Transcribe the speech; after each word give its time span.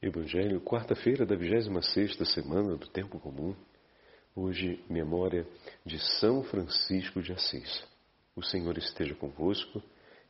Evangelho, 0.00 0.60
quarta-feira 0.60 1.26
da 1.26 1.34
26 1.34 2.18
semana 2.32 2.76
do 2.76 2.86
Tempo 2.86 3.18
Comum. 3.18 3.52
Hoje, 4.32 4.80
memória 4.88 5.44
de 5.84 5.98
São 6.20 6.44
Francisco 6.44 7.20
de 7.20 7.32
Assis. 7.32 7.84
O 8.36 8.40
Senhor 8.40 8.78
esteja 8.78 9.16
convosco, 9.16 9.82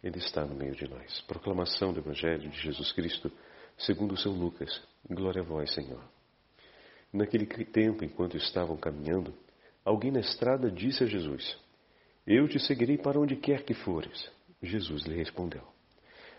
Ele 0.03 0.17
está 0.17 0.47
no 0.47 0.55
meio 0.55 0.75
de 0.75 0.89
nós. 0.89 1.21
Proclamação 1.29 1.93
do 1.93 2.01
Evangelho 2.01 2.49
de 2.49 2.59
Jesus 2.59 2.93
Cristo, 2.93 3.31
segundo 3.77 4.17
São 4.17 4.33
Lucas. 4.33 4.83
Glória 5.07 5.43
a 5.43 5.45
vós, 5.45 5.71
Senhor. 5.75 6.03
Naquele 7.13 7.45
tempo, 7.67 8.03
enquanto 8.03 8.39
estavam 8.39 8.79
caminhando, 8.79 9.35
alguém 9.85 10.11
na 10.11 10.21
estrada 10.21 10.71
disse 10.71 11.05
a 11.05 11.07
Jesus: 11.07 11.59
Eu 12.27 12.49
te 12.49 12.59
seguirei 12.59 12.97
para 12.97 13.21
onde 13.21 13.37
quer 13.37 13.65
que 13.65 13.75
fores. 13.75 14.31
Jesus 14.63 15.03
lhe 15.03 15.15
respondeu: 15.15 15.63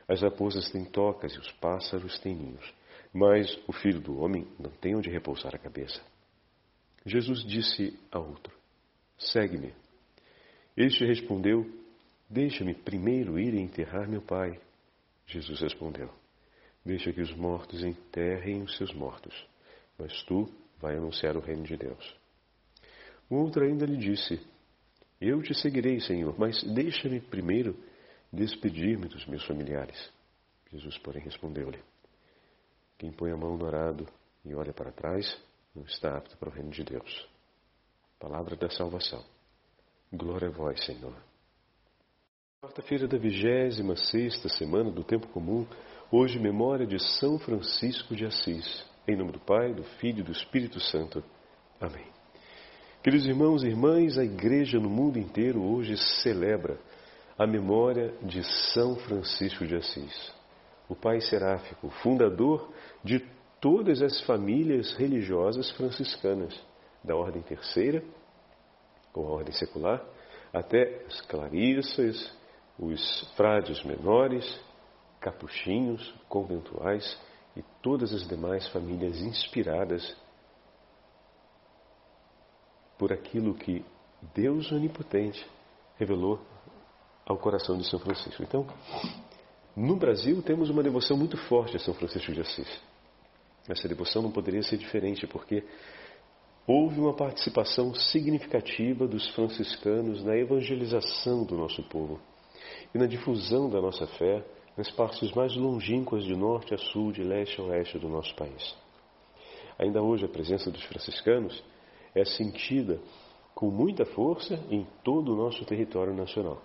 As 0.07 0.23
raposas 0.23 0.71
têm 0.71 0.83
tocas 0.83 1.31
e 1.35 1.37
os 1.37 1.51
pássaros 1.51 2.17
têm 2.21 2.33
ninhos 2.33 2.78
mas 3.13 3.47
o 3.67 3.73
filho 3.73 3.99
do 3.99 4.19
homem 4.19 4.47
não 4.59 4.69
tem 4.71 4.95
onde 4.95 5.09
repousar 5.09 5.55
a 5.55 5.59
cabeça. 5.59 6.01
Jesus 7.05 7.43
disse 7.43 7.97
a 8.11 8.19
outro: 8.19 8.55
Segue-me. 9.17 9.73
Este 10.77 11.05
respondeu: 11.05 11.65
Deixa-me 12.29 12.73
primeiro 12.73 13.39
ir 13.39 13.53
enterrar 13.55 14.07
meu 14.07 14.21
pai. 14.21 14.59
Jesus 15.25 15.59
respondeu: 15.61 16.09
Deixa 16.85 17.11
que 17.11 17.21
os 17.21 17.33
mortos 17.35 17.83
enterrem 17.83 18.61
os 18.61 18.77
seus 18.77 18.93
mortos, 18.93 19.33
mas 19.97 20.23
tu 20.23 20.49
vai 20.79 20.95
anunciar 20.95 21.35
o 21.35 21.41
reino 21.41 21.63
de 21.63 21.75
Deus. 21.75 22.15
O 23.29 23.35
outro 23.35 23.65
ainda 23.65 23.85
lhe 23.85 23.97
disse: 23.97 24.39
Eu 25.19 25.41
te 25.41 25.53
seguirei, 25.53 25.99
Senhor, 25.99 26.37
mas 26.37 26.63
deixa-me 26.63 27.19
primeiro 27.19 27.75
despedir-me 28.31 29.07
dos 29.07 29.25
meus 29.25 29.45
familiares. 29.45 30.11
Jesus, 30.71 30.97
porém, 30.99 31.23
respondeu-lhe: 31.23 31.79
quem 32.99 33.13
põe 33.13 33.31
a 33.31 33.37
mão 33.37 33.57
no 33.57 33.65
arado 33.65 34.05
e 34.43 34.53
olha 34.53 34.73
para 34.73 34.91
trás 34.91 35.41
não 35.73 35.83
está 35.83 36.17
apto 36.17 36.37
para 36.37 36.49
o 36.49 36.51
reino 36.51 36.69
de 36.69 36.83
Deus. 36.83 37.27
Palavra 38.19 38.57
da 38.57 38.69
salvação. 38.69 39.23
Glória 40.11 40.49
a 40.49 40.51
vós, 40.51 40.83
Senhor. 40.83 41.15
Quarta-feira 42.61 43.07
da 43.07 43.17
vigésima 43.17 43.95
sexta 43.95 44.49
semana 44.49 44.91
do 44.91 45.01
tempo 45.05 45.27
comum, 45.29 45.65
hoje 46.11 46.37
memória 46.37 46.85
de 46.85 46.99
São 47.17 47.39
Francisco 47.39 48.13
de 48.13 48.25
Assis. 48.25 48.85
Em 49.07 49.15
nome 49.15 49.31
do 49.31 49.39
Pai, 49.39 49.73
do 49.73 49.83
Filho 49.99 50.19
e 50.19 50.23
do 50.23 50.33
Espírito 50.33 50.81
Santo. 50.81 51.23
Amém. 51.79 52.11
Queridos 53.01 53.25
irmãos 53.25 53.63
e 53.63 53.67
irmãs, 53.67 54.17
a 54.17 54.25
igreja 54.25 54.77
no 54.77 54.89
mundo 54.89 55.17
inteiro 55.17 55.63
hoje 55.63 55.95
celebra 56.21 56.77
a 57.37 57.47
memória 57.47 58.13
de 58.21 58.43
São 58.73 58.97
Francisco 58.97 59.65
de 59.65 59.77
Assis 59.77 60.38
o 60.89 60.95
pai 60.95 61.21
seráfico, 61.21 61.89
fundador 62.01 62.73
de 63.03 63.19
todas 63.61 64.01
as 64.01 64.21
famílias 64.23 64.95
religiosas 64.95 65.69
franciscanas, 65.71 66.59
da 67.03 67.15
ordem 67.15 67.41
terceira, 67.43 68.03
ou 69.13 69.27
a 69.27 69.31
ordem 69.31 69.53
secular, 69.53 70.03
até 70.51 71.05
as 71.05 71.21
clarissas, 71.21 72.35
os 72.77 73.21
frades 73.35 73.83
menores, 73.83 74.59
capuchinhos, 75.19 76.13
conventuais 76.27 77.17
e 77.55 77.63
todas 77.81 78.13
as 78.13 78.27
demais 78.27 78.67
famílias 78.69 79.19
inspiradas 79.21 80.15
por 82.97 83.13
aquilo 83.13 83.53
que 83.53 83.85
Deus 84.33 84.71
Onipotente 84.71 85.45
revelou 85.97 86.39
ao 87.25 87.37
coração 87.37 87.77
de 87.77 87.89
São 87.89 87.99
Francisco. 87.99 88.41
Então, 88.43 88.65
no 89.79 89.95
Brasil, 89.95 90.41
temos 90.41 90.69
uma 90.69 90.83
devoção 90.83 91.15
muito 91.15 91.37
forte 91.47 91.77
a 91.77 91.79
São 91.79 91.93
Francisco 91.93 92.33
de 92.33 92.41
Assis. 92.41 92.67
Essa 93.69 93.87
devoção 93.87 94.21
não 94.21 94.29
poderia 94.29 94.61
ser 94.61 94.77
diferente, 94.77 95.25
porque 95.25 95.63
houve 96.67 96.99
uma 96.99 97.13
participação 97.13 97.93
significativa 97.93 99.07
dos 99.07 99.25
franciscanos 99.29 100.21
na 100.21 100.35
evangelização 100.35 101.45
do 101.45 101.55
nosso 101.55 101.81
povo 101.83 102.19
e 102.93 102.97
na 102.97 103.05
difusão 103.05 103.69
da 103.69 103.79
nossa 103.79 104.05
fé 104.05 104.43
nas 104.75 104.91
partes 104.91 105.31
mais 105.31 105.55
longínquas 105.55 106.25
de 106.25 106.35
norte 106.35 106.73
a 106.73 106.77
sul, 106.77 107.13
de 107.13 107.23
leste 107.23 107.61
a 107.61 107.63
oeste 107.63 107.97
do 107.97 108.09
nosso 108.09 108.35
país. 108.35 108.75
Ainda 109.77 110.01
hoje, 110.01 110.25
a 110.25 110.29
presença 110.29 110.69
dos 110.69 110.83
franciscanos 110.83 111.63
é 112.13 112.25
sentida 112.25 112.99
com 113.55 113.71
muita 113.71 114.05
força 114.05 114.59
em 114.69 114.85
todo 115.05 115.31
o 115.31 115.37
nosso 115.37 115.63
território 115.63 116.13
nacional. 116.13 116.61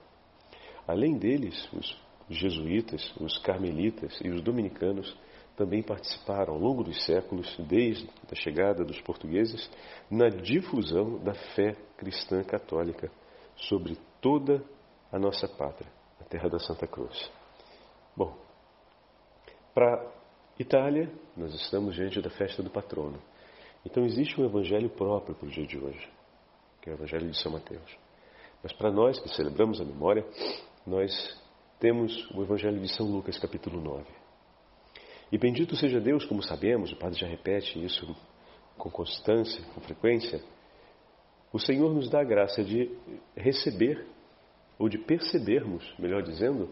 Além 0.86 1.16
deles, 1.16 1.68
os 1.72 2.03
os 2.28 2.36
jesuítas, 2.36 3.14
os 3.20 3.38
carmelitas 3.38 4.18
e 4.22 4.28
os 4.30 4.40
dominicanos 4.42 5.16
também 5.56 5.82
participaram 5.82 6.54
ao 6.54 6.60
longo 6.60 6.82
dos 6.82 7.04
séculos, 7.04 7.56
desde 7.58 8.08
a 8.30 8.34
chegada 8.34 8.84
dos 8.84 9.00
portugueses, 9.02 9.70
na 10.10 10.28
difusão 10.28 11.18
da 11.22 11.34
fé 11.54 11.76
cristã 11.96 12.42
católica 12.42 13.10
sobre 13.56 13.96
toda 14.20 14.64
a 15.12 15.18
nossa 15.18 15.46
pátria, 15.46 15.90
a 16.20 16.24
terra 16.24 16.48
da 16.48 16.58
Santa 16.58 16.86
Cruz. 16.86 17.30
Bom, 18.16 18.36
para 19.72 20.04
Itália, 20.58 21.12
nós 21.36 21.54
estamos 21.54 21.94
diante 21.94 22.20
da 22.20 22.30
festa 22.30 22.62
do 22.62 22.70
patrono. 22.70 23.20
Então 23.84 24.04
existe 24.04 24.40
um 24.40 24.44
evangelho 24.44 24.88
próprio 24.88 25.34
para 25.34 25.46
o 25.46 25.50
dia 25.50 25.66
de 25.66 25.78
hoje, 25.78 26.08
que 26.80 26.90
é 26.90 26.92
o 26.92 26.96
evangelho 26.96 27.30
de 27.30 27.40
São 27.40 27.52
Mateus. 27.52 27.98
Mas 28.62 28.72
para 28.72 28.90
nós 28.90 29.20
que 29.20 29.28
celebramos 29.28 29.80
a 29.80 29.84
memória, 29.84 30.24
nós 30.86 31.12
temos 31.78 32.30
o 32.30 32.42
Evangelho 32.42 32.80
de 32.80 32.88
São 32.88 33.06
Lucas, 33.06 33.38
capítulo 33.38 33.80
9. 33.80 34.04
E 35.32 35.38
bendito 35.38 35.76
seja 35.76 36.00
Deus, 36.00 36.24
como 36.24 36.42
sabemos, 36.42 36.92
o 36.92 36.96
Padre 36.96 37.18
já 37.18 37.26
repete 37.26 37.82
isso 37.82 38.14
com 38.76 38.90
constância, 38.90 39.62
com 39.74 39.80
frequência, 39.80 40.40
o 41.52 41.58
Senhor 41.58 41.94
nos 41.94 42.10
dá 42.10 42.20
a 42.20 42.24
graça 42.24 42.64
de 42.64 42.90
receber, 43.36 44.06
ou 44.78 44.88
de 44.88 44.98
percebermos, 44.98 45.84
melhor 45.98 46.22
dizendo, 46.22 46.68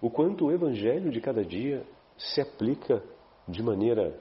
o 0.00 0.10
quanto 0.10 0.46
o 0.46 0.52
Evangelho 0.52 1.10
de 1.10 1.20
cada 1.20 1.44
dia 1.44 1.86
se 2.16 2.40
aplica 2.40 3.02
de 3.46 3.62
maneira 3.62 4.18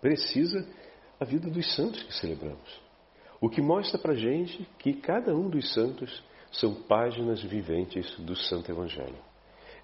precisa 0.00 0.66
à 1.18 1.24
vida 1.24 1.48
dos 1.48 1.74
santos 1.74 2.02
que 2.02 2.14
celebramos. 2.14 2.80
O 3.40 3.48
que 3.48 3.62
mostra 3.62 3.98
para 3.98 4.12
a 4.12 4.16
gente 4.16 4.68
que 4.78 4.92
cada 4.94 5.34
um 5.34 5.48
dos 5.48 5.72
santos 5.72 6.22
são 6.50 6.74
páginas 6.74 7.42
viventes 7.42 8.18
do 8.18 8.34
Santo 8.34 8.70
Evangelho. 8.70 9.18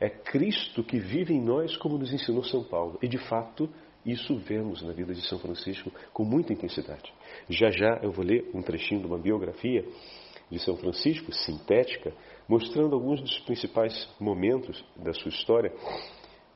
É 0.01 0.11
Cristo 0.11 0.83
que 0.85 0.99
vive 0.99 1.33
em 1.33 1.41
nós, 1.41 1.77
como 1.77 1.97
nos 1.97 2.13
ensinou 2.13 2.45
São 2.45 2.63
Paulo. 2.63 2.99
E 3.03 3.09
de 3.09 3.19
fato, 3.19 3.69
isso 4.05 4.37
vemos 4.37 4.83
na 4.83 4.93
vida 4.93 5.15
de 5.15 5.27
São 5.27 5.39
Francisco 5.39 5.91
com 6.13 6.25
muita 6.25 6.53
intensidade. 6.53 7.13
Já 7.49 7.71
já 7.71 7.99
eu 8.03 8.13
vou 8.13 8.25
ler 8.25 8.51
um 8.55 8.63
trechinho 8.63 9.01
de 9.01 9.07
uma 9.07 9.19
biografia 9.19 9.85
de 10.51 10.59
São 10.61 10.77
Francisco, 10.77 11.33
sintética, 11.33 12.13
mostrando 12.49 12.95
alguns 12.95 13.21
dos 13.21 13.39
principais 13.41 14.09
momentos 14.21 14.85
da 14.97 15.13
sua 15.13 15.31
história. 15.31 15.73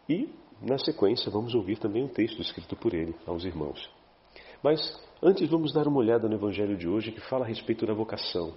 E, 0.08 0.28
na 0.62 0.78
sequência, 0.78 1.30
vamos 1.30 1.54
ouvir 1.54 1.78
também 1.78 2.04
um 2.04 2.08
texto 2.08 2.40
escrito 2.40 2.76
por 2.76 2.94
ele 2.94 3.14
aos 3.26 3.44
irmãos. 3.44 3.90
Mas 4.62 4.80
antes 5.22 5.48
vamos 5.48 5.72
dar 5.72 5.88
uma 5.88 5.98
olhada 5.98 6.28
no 6.28 6.34
Evangelho 6.34 6.76
de 6.76 6.86
hoje 6.86 7.10
que 7.10 7.20
fala 7.22 7.44
a 7.44 7.48
respeito 7.48 7.86
da 7.86 7.94
vocação, 7.94 8.54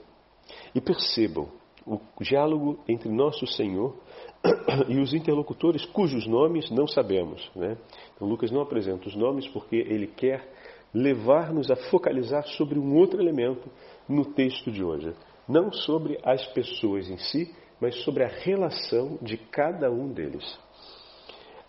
e 0.73 0.81
percebam 0.81 1.49
o 1.85 1.99
diálogo 2.21 2.79
entre 2.87 3.09
nosso 3.09 3.45
Senhor 3.45 3.95
e 4.87 4.99
os 4.99 5.13
interlocutores 5.13 5.85
cujos 5.85 6.25
nomes 6.25 6.69
não 6.71 6.87
sabemos. 6.87 7.49
Né? 7.55 7.77
Então, 8.15 8.27
Lucas 8.27 8.51
não 8.51 8.61
apresenta 8.61 9.07
os 9.07 9.15
nomes 9.15 9.47
porque 9.49 9.75
ele 9.75 10.07
quer 10.07 10.49
levar-nos 10.93 11.71
a 11.71 11.75
focalizar 11.75 12.45
sobre 12.45 12.77
um 12.77 12.95
outro 12.95 13.21
elemento 13.21 13.69
no 14.07 14.25
texto 14.33 14.71
de 14.71 14.83
hoje. 14.83 15.13
Não 15.47 15.71
sobre 15.71 16.17
as 16.23 16.45
pessoas 16.47 17.09
em 17.09 17.17
si, 17.17 17.53
mas 17.81 17.95
sobre 18.03 18.23
a 18.23 18.27
relação 18.27 19.17
de 19.21 19.37
cada 19.37 19.91
um 19.91 20.07
deles. 20.13 20.57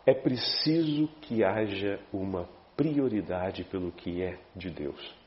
É 0.07 0.15
preciso 0.15 1.09
que 1.23 1.43
haja 1.43 1.99
uma 2.13 2.49
prioridade 2.77 3.65
pelo 3.65 3.91
que 3.91 4.23
é 4.23 4.39
de 4.55 4.71
Deus. 4.71 5.24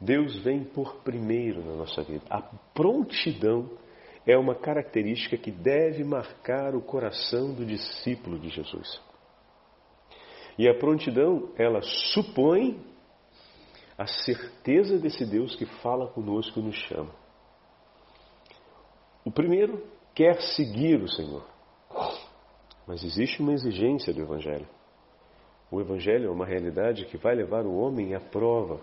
Deus 0.00 0.36
vem 0.42 0.64
por 0.64 0.96
primeiro 1.02 1.64
na 1.64 1.76
nossa 1.76 2.02
vida. 2.02 2.24
A 2.28 2.42
prontidão 2.74 3.70
é 4.26 4.36
uma 4.36 4.54
característica 4.54 5.36
que 5.36 5.50
deve 5.50 6.02
marcar 6.02 6.74
o 6.74 6.80
coração 6.80 7.54
do 7.54 7.64
discípulo 7.64 8.38
de 8.38 8.48
Jesus. 8.48 9.00
E 10.58 10.68
a 10.68 10.74
prontidão, 10.74 11.50
ela 11.56 11.80
supõe 12.12 12.80
a 13.98 14.06
certeza 14.06 14.98
desse 14.98 15.24
Deus 15.24 15.54
que 15.56 15.66
fala 15.66 16.08
conosco 16.08 16.58
e 16.58 16.62
nos 16.62 16.76
chama. 16.76 17.10
O 19.24 19.30
primeiro 19.30 19.82
quer 20.14 20.40
seguir 20.40 21.00
o 21.00 21.08
Senhor. 21.08 21.44
Mas 22.86 23.02
existe 23.02 23.40
uma 23.40 23.52
exigência 23.52 24.12
do 24.12 24.20
Evangelho. 24.20 24.68
O 25.70 25.80
Evangelho 25.80 26.28
é 26.28 26.30
uma 26.30 26.44
realidade 26.44 27.06
que 27.06 27.16
vai 27.16 27.34
levar 27.34 27.64
o 27.64 27.74
homem 27.74 28.14
à 28.14 28.20
prova 28.20 28.80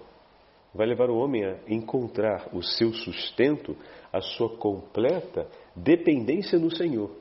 vai 0.74 0.88
levar 0.88 1.10
o 1.10 1.18
homem 1.18 1.46
a 1.46 1.58
encontrar 1.68 2.50
o 2.54 2.64
seu 2.64 2.94
sustento, 2.94 3.78
a 4.12 4.22
sua 4.22 4.58
completa 4.58 5.50
dependência 5.76 6.58
no 6.58 6.72
Senhor. 6.72 7.12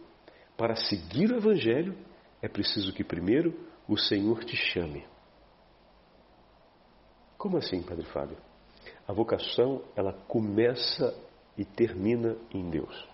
Para 0.57 0.77
seguir 0.77 1.33
o 1.33 1.37
Evangelho, 1.37 1.97
é 2.41 2.49
preciso 2.49 2.93
que 2.93 3.03
primeiro 3.03 3.55
o 3.89 3.97
Senhor 3.97 4.45
te 4.45 4.57
chame. 4.57 5.05
Como 7.37 7.57
assim, 7.57 7.83
Padre 7.83 8.05
Fábio? 8.07 8.37
A 9.09 9.13
vocação, 9.13 9.83
ela 9.97 10.13
começa 10.13 11.15
e 11.57 11.65
termina 11.65 12.37
em 12.53 12.71
Deus. 12.71 13.09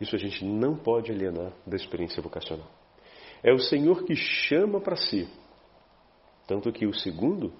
Isso 0.00 0.16
a 0.16 0.18
gente 0.18 0.44
não 0.44 0.76
pode 0.76 1.10
alienar 1.10 1.52
da 1.66 1.76
experiência 1.76 2.22
vocacional. 2.22 2.66
É 3.42 3.52
o 3.52 3.58
Senhor 3.58 4.04
que 4.04 4.14
chama 4.14 4.80
para 4.80 4.96
si. 4.96 5.28
Tanto 6.46 6.72
que 6.72 6.86
o 6.86 6.92
segundo 6.92 7.52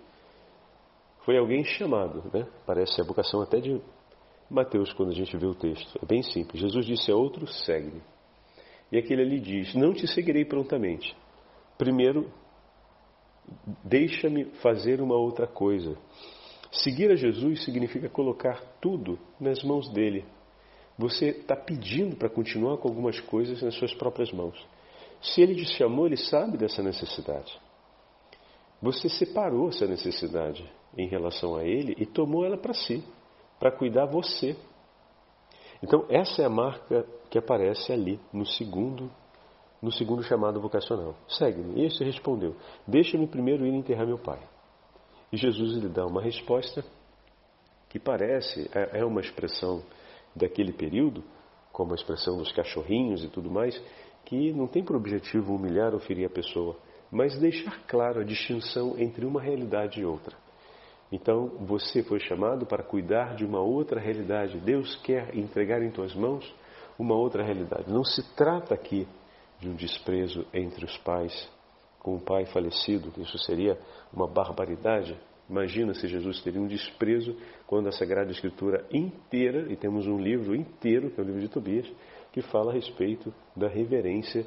foi 1.31 1.39
alguém 1.39 1.63
chamado, 1.63 2.29
né? 2.35 2.45
Parece 2.67 3.01
a 3.01 3.05
vocação 3.05 3.41
até 3.41 3.61
de 3.61 3.81
Mateus 4.51 4.93
quando 4.93 5.11
a 5.11 5.15
gente 5.15 5.37
vê 5.37 5.47
o 5.47 5.55
texto. 5.55 5.97
É 6.03 6.05
bem 6.05 6.25
simples. 6.25 6.61
Jesus 6.61 6.85
disse 6.85 7.13
a 7.13 7.15
outro: 7.15 7.47
segue-me. 7.47 8.03
E 8.91 8.99
aquele 8.99 9.23
ali 9.23 9.39
diz: 9.39 9.73
Não 9.77 9.95
te 9.95 10.09
seguirei 10.09 10.45
prontamente. 10.45 11.17
Primeiro, 11.79 12.29
deixa-me 13.85 14.47
fazer 14.61 15.01
uma 15.01 15.15
outra 15.15 15.47
coisa. 15.47 15.97
Seguir 16.73 17.13
a 17.13 17.15
Jesus 17.15 17.65
significa 17.65 18.09
colocar 18.09 18.61
tudo 18.81 19.17
nas 19.39 19.63
mãos 19.63 19.89
dele. 19.89 20.25
Você 20.99 21.27
está 21.27 21.55
pedindo 21.55 22.17
para 22.17 22.29
continuar 22.29 22.79
com 22.79 22.89
algumas 22.89 23.21
coisas 23.21 23.63
nas 23.63 23.77
suas 23.77 23.95
próprias 23.95 24.33
mãos. 24.33 24.61
Se 25.23 25.41
ele 25.41 25.55
te 25.55 25.77
chamou, 25.77 26.07
ele 26.07 26.17
sabe 26.17 26.59
dessa 26.59 26.83
necessidade. 26.83 27.57
Você 28.83 29.09
separou 29.09 29.69
essa 29.69 29.87
necessidade 29.87 30.80
em 30.97 31.09
relação 31.09 31.57
a 31.57 31.65
ele 31.65 31.95
e 31.99 32.07
tomou 32.07 32.45
ela 32.45 32.57
para 32.57 32.75
si, 32.75 33.05
para 33.59 33.71
cuidar 33.71 34.07
você. 34.07 34.57
Então, 35.83 36.05
essa 36.09 36.43
é 36.43 36.45
a 36.45 36.51
marca 36.51 37.07
que 37.31 37.39
aparece 37.39 37.93
ali 37.93 38.21
no 38.33 38.45
segundo 38.45 39.11
no 39.81 39.91
segundo 39.91 40.23
chamado 40.23 40.61
vocacional. 40.61 41.15
Segue-me. 41.27 41.81
E 41.81 41.87
esse 41.87 42.05
respondeu: 42.05 42.55
Deixa-me 42.87 43.27
primeiro 43.27 43.67
ir 43.67 43.73
enterrar 43.73 44.07
meu 44.07 44.19
pai. 44.19 44.41
E 45.33 45.37
Jesus 45.37 45.77
lhe 45.83 45.89
dá 45.89 46.05
uma 46.07 46.21
resposta 46.21 46.85
que 47.89 47.99
parece, 47.99 48.71
é, 48.75 49.01
é 49.01 49.05
uma 49.05 49.21
expressão 49.21 49.83
daquele 50.35 50.73
período, 50.73 51.25
como 51.73 51.93
a 51.93 51.95
expressão 51.95 52.37
dos 52.37 52.53
cachorrinhos 52.53 53.25
e 53.25 53.29
tudo 53.29 53.51
mais, 53.51 53.81
que 54.25 54.53
não 54.53 54.67
tem 54.67 54.85
por 54.85 54.97
objetivo 54.97 55.55
humilhar 55.55 55.95
ou 55.95 56.01
ferir 56.01 56.27
a 56.27 56.31
pessoa, 56.31 56.77
mas 57.11 57.39
deixar 57.39 57.85
claro 57.87 58.21
a 58.21 58.25
distinção 58.25 58.97
entre 58.99 59.25
uma 59.25 59.41
realidade 59.41 60.01
e 60.01 60.05
outra. 60.05 60.37
Então, 61.13 61.49
você 61.61 62.03
foi 62.03 62.21
chamado 62.21 62.65
para 62.65 62.85
cuidar 62.85 63.35
de 63.35 63.45
uma 63.45 63.61
outra 63.61 64.01
realidade. 64.01 64.59
Deus 64.59 64.95
quer 65.03 65.37
entregar 65.37 65.83
em 65.83 65.91
tuas 65.91 66.15
mãos 66.15 66.55
uma 66.99 67.15
outra 67.17 67.43
realidade. 67.43 67.91
Não 67.91 68.05
se 68.05 68.23
trata 68.37 68.75
aqui 68.75 69.09
de 69.59 69.69
um 69.69 69.75
desprezo 69.75 70.47
entre 70.55 70.85
os 70.85 70.97
pais, 70.99 71.51
com 71.99 72.17
o 72.17 72.21
pai 72.21 72.47
falecido, 72.47 73.13
isso 73.21 73.39
seria 73.39 73.79
uma 74.13 74.27
barbaridade. 74.27 75.19
Imagina 75.49 75.93
se 75.93 76.09
Jesus 76.09 76.41
teria 76.43 76.61
um 76.61 76.67
desprezo 76.67 77.37
quando 77.67 77.89
a 77.89 77.93
Sagrada 77.93 78.31
Escritura 78.31 78.87
inteira, 78.91 79.71
e 79.71 79.77
temos 79.77 80.07
um 80.07 80.19
livro 80.19 80.55
inteiro, 80.55 81.11
que 81.11 81.21
é 81.21 81.23
o 81.25 81.27
livro 81.27 81.41
de 81.41 81.49
Tobias, 81.49 81.91
que 82.33 82.41
fala 82.41 82.71
a 82.71 82.75
respeito 82.75 83.35
da 83.55 83.69
reverência 83.69 84.47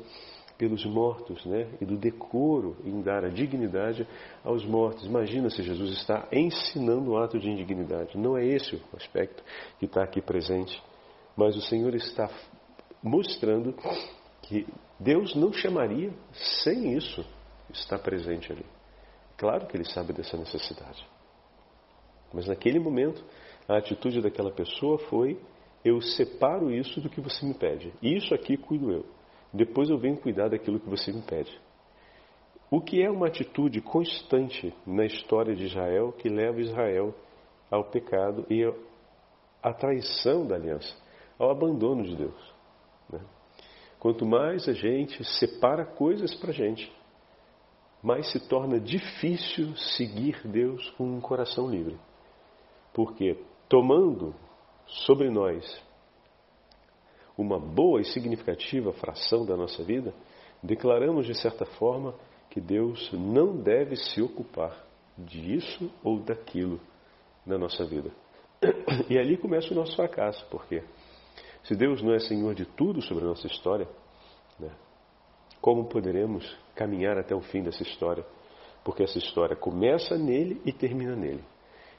pelos 0.57 0.85
mortos, 0.85 1.43
né? 1.45 1.67
E 1.81 1.85
do 1.85 1.97
decoro 1.97 2.77
em 2.83 3.01
dar 3.01 3.25
a 3.25 3.29
dignidade 3.29 4.07
aos 4.43 4.65
mortos. 4.65 5.05
Imagina 5.05 5.49
se 5.49 5.63
Jesus 5.63 5.97
está 5.97 6.27
ensinando 6.31 7.11
o 7.11 7.17
ato 7.17 7.39
de 7.39 7.49
indignidade. 7.49 8.17
Não 8.17 8.37
é 8.37 8.45
esse 8.45 8.75
o 8.75 8.81
aspecto 8.95 9.43
que 9.79 9.85
está 9.85 10.03
aqui 10.03 10.21
presente, 10.21 10.81
mas 11.35 11.55
o 11.55 11.61
Senhor 11.61 11.93
está 11.95 12.29
mostrando 13.01 13.75
que 14.43 14.65
Deus 14.99 15.35
não 15.35 15.51
chamaria 15.51 16.13
sem 16.33 16.95
isso 16.95 17.25
estar 17.73 17.99
presente 17.99 18.51
ali. 18.51 18.65
Claro 19.37 19.67
que 19.67 19.75
Ele 19.75 19.85
sabe 19.85 20.13
dessa 20.13 20.37
necessidade. 20.37 21.05
Mas 22.31 22.47
naquele 22.47 22.79
momento, 22.79 23.23
a 23.67 23.77
atitude 23.77 24.21
daquela 24.21 24.51
pessoa 24.51 24.97
foi: 25.09 25.39
eu 25.83 26.01
separo 26.01 26.71
isso 26.71 27.01
do 27.01 27.09
que 27.09 27.19
você 27.19 27.45
me 27.45 27.53
pede. 27.53 27.93
Isso 28.01 28.33
aqui 28.33 28.55
cuido 28.55 28.91
eu. 28.91 29.05
Depois 29.53 29.89
eu 29.89 29.97
venho 29.97 30.17
cuidar 30.17 30.49
daquilo 30.49 30.79
que 30.79 30.89
você 30.89 31.11
me 31.11 31.21
pede. 31.21 31.55
O 32.71 32.81
que 32.81 33.03
é 33.03 33.09
uma 33.09 33.27
atitude 33.27 33.79
constante 33.81 34.73
na 34.85 35.05
história 35.05 35.55
de 35.55 35.65
Israel 35.65 36.11
que 36.11 36.27
leva 36.27 36.59
Israel 36.59 37.13
ao 37.69 37.83
pecado 37.83 38.45
e 38.49 38.63
à 39.61 39.71
traição 39.71 40.47
da 40.47 40.55
aliança, 40.55 40.95
ao 41.37 41.51
abandono 41.51 42.03
de 42.03 42.15
Deus. 42.15 42.53
Né? 43.09 43.19
Quanto 43.99 44.25
mais 44.25 44.67
a 44.67 44.73
gente 44.73 45.23
separa 45.23 45.85
coisas 45.85 46.33
para 46.35 46.49
a 46.49 46.53
gente, 46.53 46.91
mais 48.01 48.31
se 48.31 48.39
torna 48.49 48.79
difícil 48.79 49.75
seguir 49.77 50.41
Deus 50.45 50.89
com 50.97 51.05
um 51.05 51.21
coração 51.21 51.69
livre. 51.69 51.97
Porque 52.91 53.37
tomando 53.69 54.35
sobre 54.85 55.29
nós 55.29 55.63
uma 57.37 57.59
boa 57.59 58.01
e 58.01 58.05
significativa 58.05 58.93
fração 58.93 59.45
da 59.45 59.55
nossa 59.55 59.83
vida, 59.83 60.13
declaramos 60.61 61.25
de 61.25 61.35
certa 61.35 61.65
forma 61.65 62.13
que 62.49 62.61
Deus 62.61 63.11
não 63.11 63.57
deve 63.57 63.95
se 63.95 64.21
ocupar 64.21 64.85
disso 65.17 65.91
ou 66.03 66.19
daquilo 66.19 66.79
na 67.45 67.57
nossa 67.57 67.85
vida. 67.85 68.11
E 69.09 69.17
ali 69.17 69.35
começa 69.37 69.73
o 69.73 69.75
nosso 69.75 69.95
fracasso, 69.95 70.45
porque 70.49 70.83
se 71.63 71.75
Deus 71.75 72.01
não 72.01 72.13
é 72.13 72.19
Senhor 72.19 72.53
de 72.53 72.65
tudo 72.65 73.01
sobre 73.01 73.23
a 73.23 73.27
nossa 73.27 73.47
história, 73.47 73.87
né, 74.59 74.71
como 75.59 75.85
poderemos 75.85 76.45
caminhar 76.75 77.17
até 77.17 77.35
o 77.35 77.41
fim 77.41 77.63
dessa 77.63 77.81
história? 77.83 78.25
Porque 78.83 79.03
essa 79.03 79.17
história 79.17 79.55
começa 79.55 80.17
nele 80.17 80.61
e 80.65 80.71
termina 80.71 81.15
nele. 81.15 81.43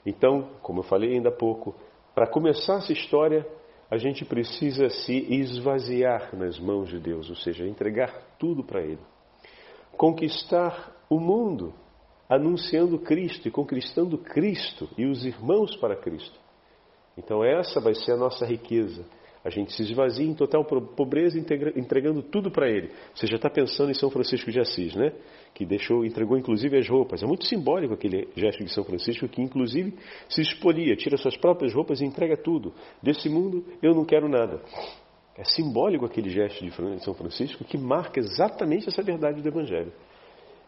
Então, 0.05 0.51
como 0.61 0.79
eu 0.79 0.83
falei 0.83 1.13
ainda 1.13 1.29
há 1.29 1.31
pouco, 1.31 1.75
para 2.13 2.27
começar 2.27 2.77
essa 2.77 2.93
história, 2.93 3.45
a 3.89 3.97
gente 3.97 4.25
precisa 4.25 4.89
se 4.89 5.13
esvaziar 5.33 6.35
nas 6.35 6.59
mãos 6.59 6.89
de 6.89 6.99
Deus, 6.99 7.29
ou 7.29 7.35
seja, 7.35 7.65
entregar 7.65 8.35
tudo 8.39 8.63
para 8.63 8.81
Ele. 8.81 8.99
Conquistar 9.95 10.95
o 11.09 11.19
mundo, 11.19 11.73
anunciando 12.27 12.99
Cristo 12.99 13.47
e 13.47 13.51
conquistando 13.51 14.17
Cristo 14.17 14.89
e 14.97 15.05
os 15.05 15.25
irmãos 15.25 15.75
para 15.77 15.95
Cristo. 15.95 16.39
Então, 17.17 17.43
essa 17.43 17.79
vai 17.79 17.93
ser 17.93 18.13
a 18.13 18.17
nossa 18.17 18.45
riqueza 18.45 19.05
a 19.45 19.49
gente 19.51 19.73
se 19.73 19.83
esvazia 19.83 20.25
em 20.25 20.33
total 20.33 20.65
pobreza, 20.65 21.37
entregando 21.37 22.23
tudo 22.23 22.49
para 22.49 22.67
Ele. 22.67 22.89
Você 23.13 23.27
já 23.27 23.35
está 23.35 23.47
pensando 23.47 23.91
em 23.91 23.93
São 23.93 24.09
Francisco 24.09 24.49
de 24.49 24.59
Assis, 24.59 24.95
né? 24.95 25.13
Que 25.55 25.65
deixou, 25.65 26.05
entregou 26.05 26.37
inclusive 26.37 26.77
as 26.77 26.87
roupas. 26.87 27.23
É 27.23 27.25
muito 27.25 27.45
simbólico 27.45 27.93
aquele 27.93 28.27
gesto 28.35 28.63
de 28.63 28.71
São 28.71 28.83
Francisco, 28.83 29.27
que 29.27 29.41
inclusive 29.41 29.95
se 30.29 30.41
expolia, 30.41 30.95
tira 30.97 31.15
suas 31.15 31.37
próprias 31.37 31.73
roupas 31.73 32.01
e 32.01 32.05
entrega 32.05 32.35
tudo. 32.35 32.73
Desse 33.01 33.29
mundo 33.29 33.65
eu 33.81 33.95
não 33.95 34.03
quero 34.03 34.27
nada. 34.27 34.61
É 35.37 35.45
simbólico 35.45 36.05
aquele 36.05 36.29
gesto 36.29 36.63
de 36.63 36.71
São 37.03 37.13
Francisco 37.13 37.63
que 37.63 37.77
marca 37.77 38.19
exatamente 38.19 38.89
essa 38.89 39.01
verdade 39.01 39.41
do 39.41 39.47
Evangelho. 39.47 39.93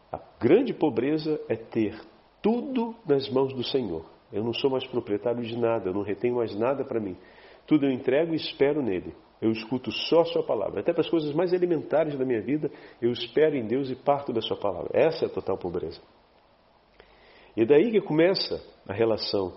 A 0.09 0.19
grande 0.39 0.73
pobreza 0.73 1.39
é 1.49 1.55
ter 1.57 1.99
tudo 2.41 2.95
nas 3.05 3.29
mãos 3.29 3.53
do 3.53 3.63
Senhor. 3.65 4.05
Eu 4.31 4.41
não 4.41 4.53
sou 4.53 4.69
mais 4.69 4.87
proprietário 4.87 5.43
de 5.43 5.57
nada, 5.57 5.89
eu 5.89 5.93
não 5.93 6.01
retenho 6.01 6.35
mais 6.35 6.57
nada 6.57 6.85
para 6.85 6.99
mim. 6.99 7.17
Tudo 7.65 7.85
eu 7.85 7.91
entrego 7.91 8.31
e 8.31 8.37
espero 8.37 8.81
nele. 8.81 9.13
Eu 9.41 9.51
escuto 9.51 9.91
só 9.91 10.21
a 10.21 10.25
sua 10.25 10.43
palavra. 10.43 10.81
Até 10.81 10.91
para 10.91 11.01
as 11.01 11.09
coisas 11.09 11.33
mais 11.33 11.53
elementares 11.53 12.17
da 12.17 12.25
minha 12.25 12.41
vida, 12.41 12.71
eu 13.01 13.11
espero 13.11 13.55
em 13.55 13.65
Deus 13.65 13.89
e 13.89 13.95
parto 13.95 14.33
da 14.33 14.41
sua 14.41 14.57
palavra. 14.57 14.89
Essa 14.93 15.25
é 15.25 15.27
a 15.27 15.31
total 15.31 15.57
pobreza. 15.57 16.01
E 17.55 17.65
daí 17.65 17.91
que 17.91 18.01
começa 18.01 18.61
a 18.87 18.93
relação, 18.93 19.53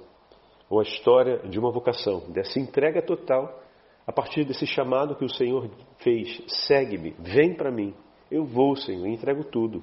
ou 0.68 0.80
a 0.80 0.82
história 0.82 1.38
de 1.48 1.58
uma 1.58 1.70
vocação, 1.70 2.30
dessa 2.30 2.58
entrega 2.58 3.02
total, 3.02 3.62
a 4.06 4.12
partir 4.12 4.44
desse 4.44 4.66
chamado 4.66 5.14
que 5.16 5.24
o 5.24 5.28
Senhor 5.28 5.70
fez: 5.98 6.42
segue-me, 6.66 7.14
vem 7.18 7.54
para 7.54 7.70
mim. 7.70 7.94
Eu 8.30 8.44
vou, 8.44 8.76
Senhor, 8.76 9.06
entrego 9.06 9.44
tudo. 9.44 9.82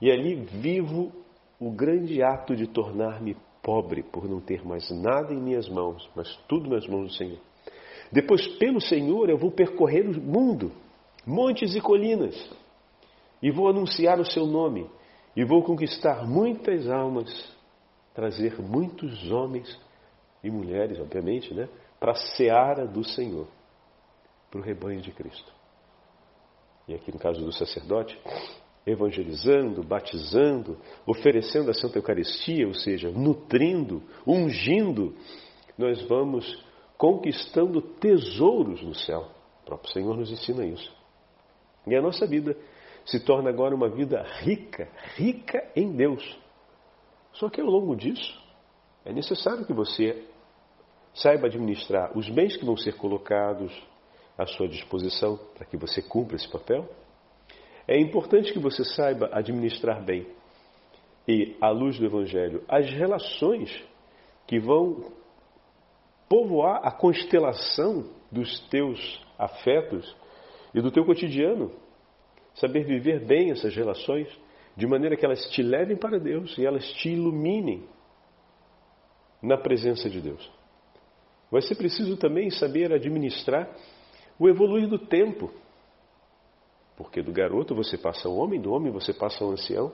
E 0.00 0.10
ali 0.10 0.34
vivo 0.34 1.12
o 1.58 1.70
grande 1.70 2.22
ato 2.22 2.54
de 2.54 2.66
tornar-me 2.66 3.36
pobre 3.62 4.02
por 4.02 4.28
não 4.28 4.40
ter 4.40 4.64
mais 4.64 4.88
nada 4.90 5.34
em 5.34 5.40
minhas 5.40 5.68
mãos, 5.68 6.08
mas 6.14 6.34
tudo 6.48 6.70
nas 6.70 6.86
mãos 6.86 7.08
do 7.08 7.12
Senhor. 7.14 7.47
Depois, 8.10 8.46
pelo 8.56 8.80
Senhor, 8.80 9.28
eu 9.28 9.36
vou 9.36 9.50
percorrer 9.50 10.06
o 10.08 10.20
mundo, 10.20 10.72
montes 11.26 11.74
e 11.74 11.80
colinas, 11.80 12.34
e 13.42 13.50
vou 13.50 13.68
anunciar 13.68 14.18
o 14.18 14.24
seu 14.24 14.46
nome, 14.46 14.88
e 15.36 15.44
vou 15.44 15.62
conquistar 15.62 16.26
muitas 16.26 16.88
almas, 16.88 17.54
trazer 18.14 18.60
muitos 18.60 19.30
homens 19.30 19.78
e 20.42 20.50
mulheres, 20.50 20.98
obviamente, 20.98 21.52
né, 21.52 21.68
para 22.00 22.12
a 22.12 22.16
seara 22.36 22.86
do 22.86 23.04
Senhor, 23.04 23.46
para 24.50 24.60
o 24.60 24.62
rebanho 24.62 25.00
de 25.00 25.12
Cristo. 25.12 25.52
E 26.86 26.94
aqui 26.94 27.12
no 27.12 27.18
caso 27.18 27.44
do 27.44 27.52
sacerdote, 27.52 28.18
evangelizando, 28.86 29.82
batizando, 29.82 30.78
oferecendo 31.06 31.70
a 31.70 31.74
Santa 31.74 31.98
Eucaristia, 31.98 32.66
ou 32.66 32.74
seja, 32.74 33.10
nutrindo, 33.10 34.02
ungindo, 34.26 35.14
nós 35.76 36.00
vamos 36.08 36.64
conquistando 36.98 37.80
tesouros 37.80 38.82
no 38.82 38.94
céu. 38.94 39.30
O 39.62 39.66
próprio 39.66 39.92
Senhor 39.92 40.16
nos 40.16 40.30
ensina 40.30 40.66
isso. 40.66 40.92
E 41.86 41.94
a 41.94 42.02
nossa 42.02 42.26
vida 42.26 42.56
se 43.06 43.20
torna 43.20 43.48
agora 43.48 43.74
uma 43.74 43.88
vida 43.88 44.22
rica, 44.40 44.90
rica 45.14 45.70
em 45.74 45.92
Deus. 45.92 46.38
Só 47.32 47.48
que 47.48 47.60
ao 47.60 47.68
longo 47.68 47.94
disso, 47.94 48.38
é 49.04 49.12
necessário 49.12 49.64
que 49.64 49.72
você 49.72 50.26
saiba 51.14 51.46
administrar 51.46 52.16
os 52.16 52.28
bens 52.28 52.56
que 52.56 52.66
vão 52.66 52.76
ser 52.76 52.96
colocados 52.96 53.72
à 54.36 54.44
sua 54.46 54.68
disposição 54.68 55.38
para 55.54 55.64
que 55.64 55.76
você 55.76 56.02
cumpra 56.02 56.36
esse 56.36 56.48
papel. 56.48 56.88
É 57.86 57.98
importante 57.98 58.52
que 58.52 58.58
você 58.58 58.84
saiba 58.84 59.30
administrar 59.32 60.04
bem 60.04 60.26
e, 61.26 61.56
à 61.60 61.70
luz 61.70 61.98
do 61.98 62.04
Evangelho, 62.04 62.62
as 62.68 62.90
relações 62.90 63.70
que 64.46 64.58
vão 64.58 65.12
povoar 66.28 66.80
a 66.86 66.90
constelação 66.90 68.10
dos 68.30 68.60
teus 68.68 69.24
afetos 69.38 70.14
e 70.74 70.80
do 70.80 70.90
teu 70.90 71.04
cotidiano. 71.04 71.70
Saber 72.54 72.84
viver 72.84 73.24
bem 73.24 73.50
essas 73.50 73.74
relações, 73.74 74.28
de 74.76 74.86
maneira 74.86 75.16
que 75.16 75.24
elas 75.24 75.48
te 75.50 75.62
levem 75.62 75.96
para 75.96 76.18
Deus 76.18 76.56
e 76.58 76.66
elas 76.66 76.84
te 76.94 77.10
iluminem 77.10 77.84
na 79.42 79.56
presença 79.56 80.10
de 80.10 80.20
Deus. 80.20 80.50
Vai 81.50 81.62
ser 81.62 81.76
preciso 81.76 82.16
também 82.16 82.50
saber 82.50 82.92
administrar 82.92 83.70
o 84.38 84.48
evoluir 84.48 84.88
do 84.88 84.98
tempo. 84.98 85.50
Porque 86.96 87.22
do 87.22 87.32
garoto 87.32 87.74
você 87.74 87.96
passa 87.96 88.28
ao 88.28 88.36
homem, 88.36 88.60
do 88.60 88.72
homem 88.72 88.92
você 88.92 89.12
passa 89.12 89.44
ao 89.44 89.50
ancião. 89.50 89.92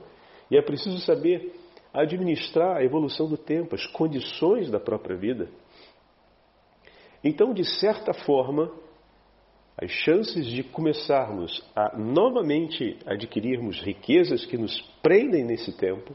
E 0.50 0.56
é 0.56 0.62
preciso 0.62 0.98
saber 1.00 1.54
administrar 1.92 2.78
a 2.78 2.84
evolução 2.84 3.28
do 3.28 3.36
tempo, 3.36 3.74
as 3.74 3.86
condições 3.86 4.70
da 4.70 4.80
própria 4.80 5.16
vida. 5.16 5.48
Então, 7.25 7.54
de 7.54 7.64
certa 7.64 8.12
forma, 8.12 8.71
as 9.81 9.90
chances 9.90 10.47
de 10.47 10.62
começarmos 10.62 11.64
a 11.75 11.97
novamente 11.99 12.99
adquirirmos 13.07 13.81
riquezas 13.81 14.45
que 14.45 14.59
nos 14.59 14.78
prendem 15.02 15.43
nesse 15.43 15.73
tempo 15.76 16.14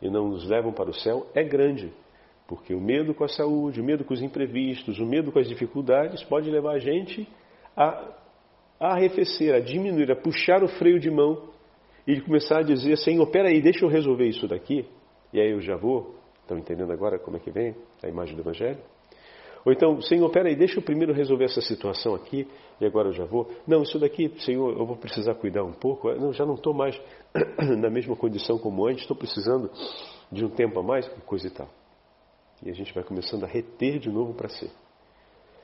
e 0.00 0.08
não 0.08 0.28
nos 0.28 0.48
levam 0.48 0.72
para 0.72 0.88
o 0.88 0.94
céu 0.94 1.26
é 1.34 1.42
grande. 1.42 1.92
Porque 2.46 2.72
o 2.72 2.80
medo 2.80 3.14
com 3.14 3.24
a 3.24 3.28
saúde, 3.28 3.80
o 3.80 3.84
medo 3.84 4.04
com 4.04 4.14
os 4.14 4.22
imprevistos, 4.22 4.98
o 5.00 5.06
medo 5.06 5.32
com 5.32 5.38
as 5.38 5.48
dificuldades 5.48 6.22
pode 6.24 6.50
levar 6.50 6.74
a 6.74 6.78
gente 6.78 7.28
a, 7.76 8.14
a 8.78 8.92
arrefecer, 8.94 9.54
a 9.54 9.60
diminuir, 9.60 10.10
a 10.10 10.16
puxar 10.16 10.62
o 10.62 10.68
freio 10.68 11.00
de 11.00 11.10
mão 11.10 11.50
e 12.06 12.20
começar 12.20 12.58
a 12.58 12.62
dizer, 12.62 12.96
Senhor, 12.98 13.26
peraí, 13.30 13.60
deixa 13.60 13.84
eu 13.84 13.88
resolver 13.88 14.26
isso 14.26 14.48
daqui, 14.48 14.84
e 15.32 15.40
aí 15.40 15.50
eu 15.50 15.60
já 15.60 15.76
vou. 15.76 16.16
Estão 16.40 16.58
entendendo 16.58 16.92
agora 16.92 17.18
como 17.18 17.36
é 17.36 17.40
que 17.40 17.50
vem 17.50 17.74
a 18.02 18.08
imagem 18.08 18.34
do 18.34 18.42
Evangelho? 18.42 18.78
Ou 19.64 19.72
então, 19.72 20.00
Senhor, 20.00 20.28
peraí, 20.30 20.56
deixa 20.56 20.78
eu 20.78 20.82
primeiro 20.82 21.12
resolver 21.12 21.44
essa 21.44 21.60
situação 21.60 22.14
aqui 22.14 22.48
e 22.80 22.84
agora 22.84 23.08
eu 23.08 23.12
já 23.12 23.24
vou. 23.24 23.48
Não, 23.66 23.82
isso 23.82 23.98
daqui, 23.98 24.28
Senhor, 24.40 24.76
eu 24.76 24.84
vou 24.84 24.96
precisar 24.96 25.34
cuidar 25.36 25.62
um 25.62 25.72
pouco. 25.72 26.12
Não, 26.14 26.32
já 26.32 26.44
não 26.44 26.54
estou 26.54 26.74
mais 26.74 27.00
na 27.78 27.88
mesma 27.88 28.16
condição 28.16 28.58
como 28.58 28.86
antes, 28.86 29.02
estou 29.02 29.16
precisando 29.16 29.70
de 30.30 30.44
um 30.44 30.48
tempo 30.48 30.80
a 30.80 30.82
mais, 30.82 31.08
coisa 31.26 31.46
e 31.46 31.50
tal. 31.50 31.68
E 32.64 32.70
a 32.70 32.72
gente 32.72 32.92
vai 32.92 33.04
começando 33.04 33.44
a 33.44 33.46
reter 33.46 33.98
de 33.98 34.10
novo 34.10 34.34
para 34.34 34.48
si. 34.48 34.70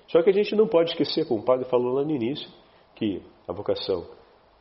Só 0.09 0.23
que 0.23 0.31
a 0.31 0.33
gente 0.33 0.55
não 0.55 0.67
pode 0.67 0.91
esquecer, 0.91 1.27
como 1.27 1.41
o 1.41 1.45
padre 1.45 1.69
falou 1.69 1.93
lá 1.93 2.05
no 2.05 2.11
início, 2.11 2.49
que 2.95 3.21
a 3.47 3.53
vocação 3.53 4.07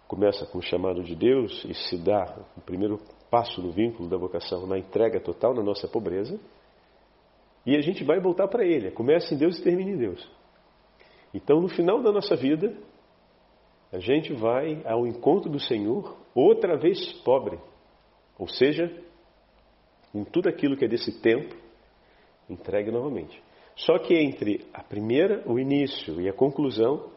começa 0.08 0.46
com 0.46 0.58
o 0.58 0.62
chamado 0.62 1.04
de 1.04 1.16
Deus 1.16 1.64
e 1.66 1.74
se 1.74 1.98
dá 1.98 2.38
o 2.56 2.62
primeiro 2.62 3.00
passo 3.30 3.62
no 3.62 3.72
vínculo 3.72 4.10
da 4.10 4.18
vocação 4.18 4.66
na 4.66 4.78
entrega 4.78 5.20
total 5.20 5.54
na 5.54 5.62
nossa 5.62 5.88
pobreza. 5.88 6.40
E 7.68 7.76
a 7.76 7.82
gente 7.82 8.02
vai 8.06 8.18
voltar 8.18 8.48
para 8.48 8.66
Ele. 8.66 8.92
Começa 8.92 9.34
em 9.34 9.38
Deus 9.38 9.60
e 9.60 9.62
termina 9.62 9.92
em 9.92 9.98
Deus. 9.98 10.26
Então, 11.34 11.60
no 11.60 11.68
final 11.68 12.02
da 12.02 12.14
nossa 12.14 12.34
vida, 12.34 12.74
a 13.92 14.00
gente 14.00 14.32
vai 14.32 14.82
ao 14.86 15.06
encontro 15.06 15.52
do 15.52 15.60
Senhor 15.60 16.18
outra 16.34 16.78
vez 16.78 17.12
pobre. 17.24 17.60
Ou 18.40 18.48
seja, 18.48 18.90
em 20.16 20.24
tudo 20.24 20.48
aquilo 20.48 20.78
que 20.78 20.86
é 20.86 20.88
desse 20.88 21.20
tempo, 21.20 21.54
entregue 22.50 22.90
novamente. 22.90 23.44
Só 23.76 24.00
que 24.00 24.16
entre 24.16 24.66
a 24.74 24.82
primeira, 24.82 25.44
o 25.46 25.60
início 25.60 26.22
e 26.22 26.30
a 26.30 26.34
conclusão, 26.34 27.12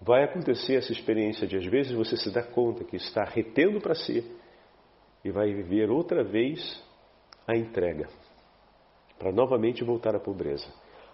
vai 0.00 0.22
acontecer 0.22 0.76
essa 0.76 0.92
experiência 0.92 1.44
de 1.44 1.56
às 1.56 1.66
vezes 1.66 1.90
você 1.90 2.16
se 2.16 2.32
dá 2.32 2.42
conta 2.44 2.84
que 2.84 2.94
está 2.94 3.24
retendo 3.24 3.80
para 3.80 3.96
si 3.96 4.24
e 5.24 5.30
vai 5.32 5.52
viver 5.52 5.90
outra 5.90 6.22
vez 6.22 6.80
a 7.48 7.56
entrega 7.56 8.08
para 9.18 9.32
novamente 9.32 9.84
voltar 9.84 10.14
à 10.14 10.20
pobreza. 10.20 10.66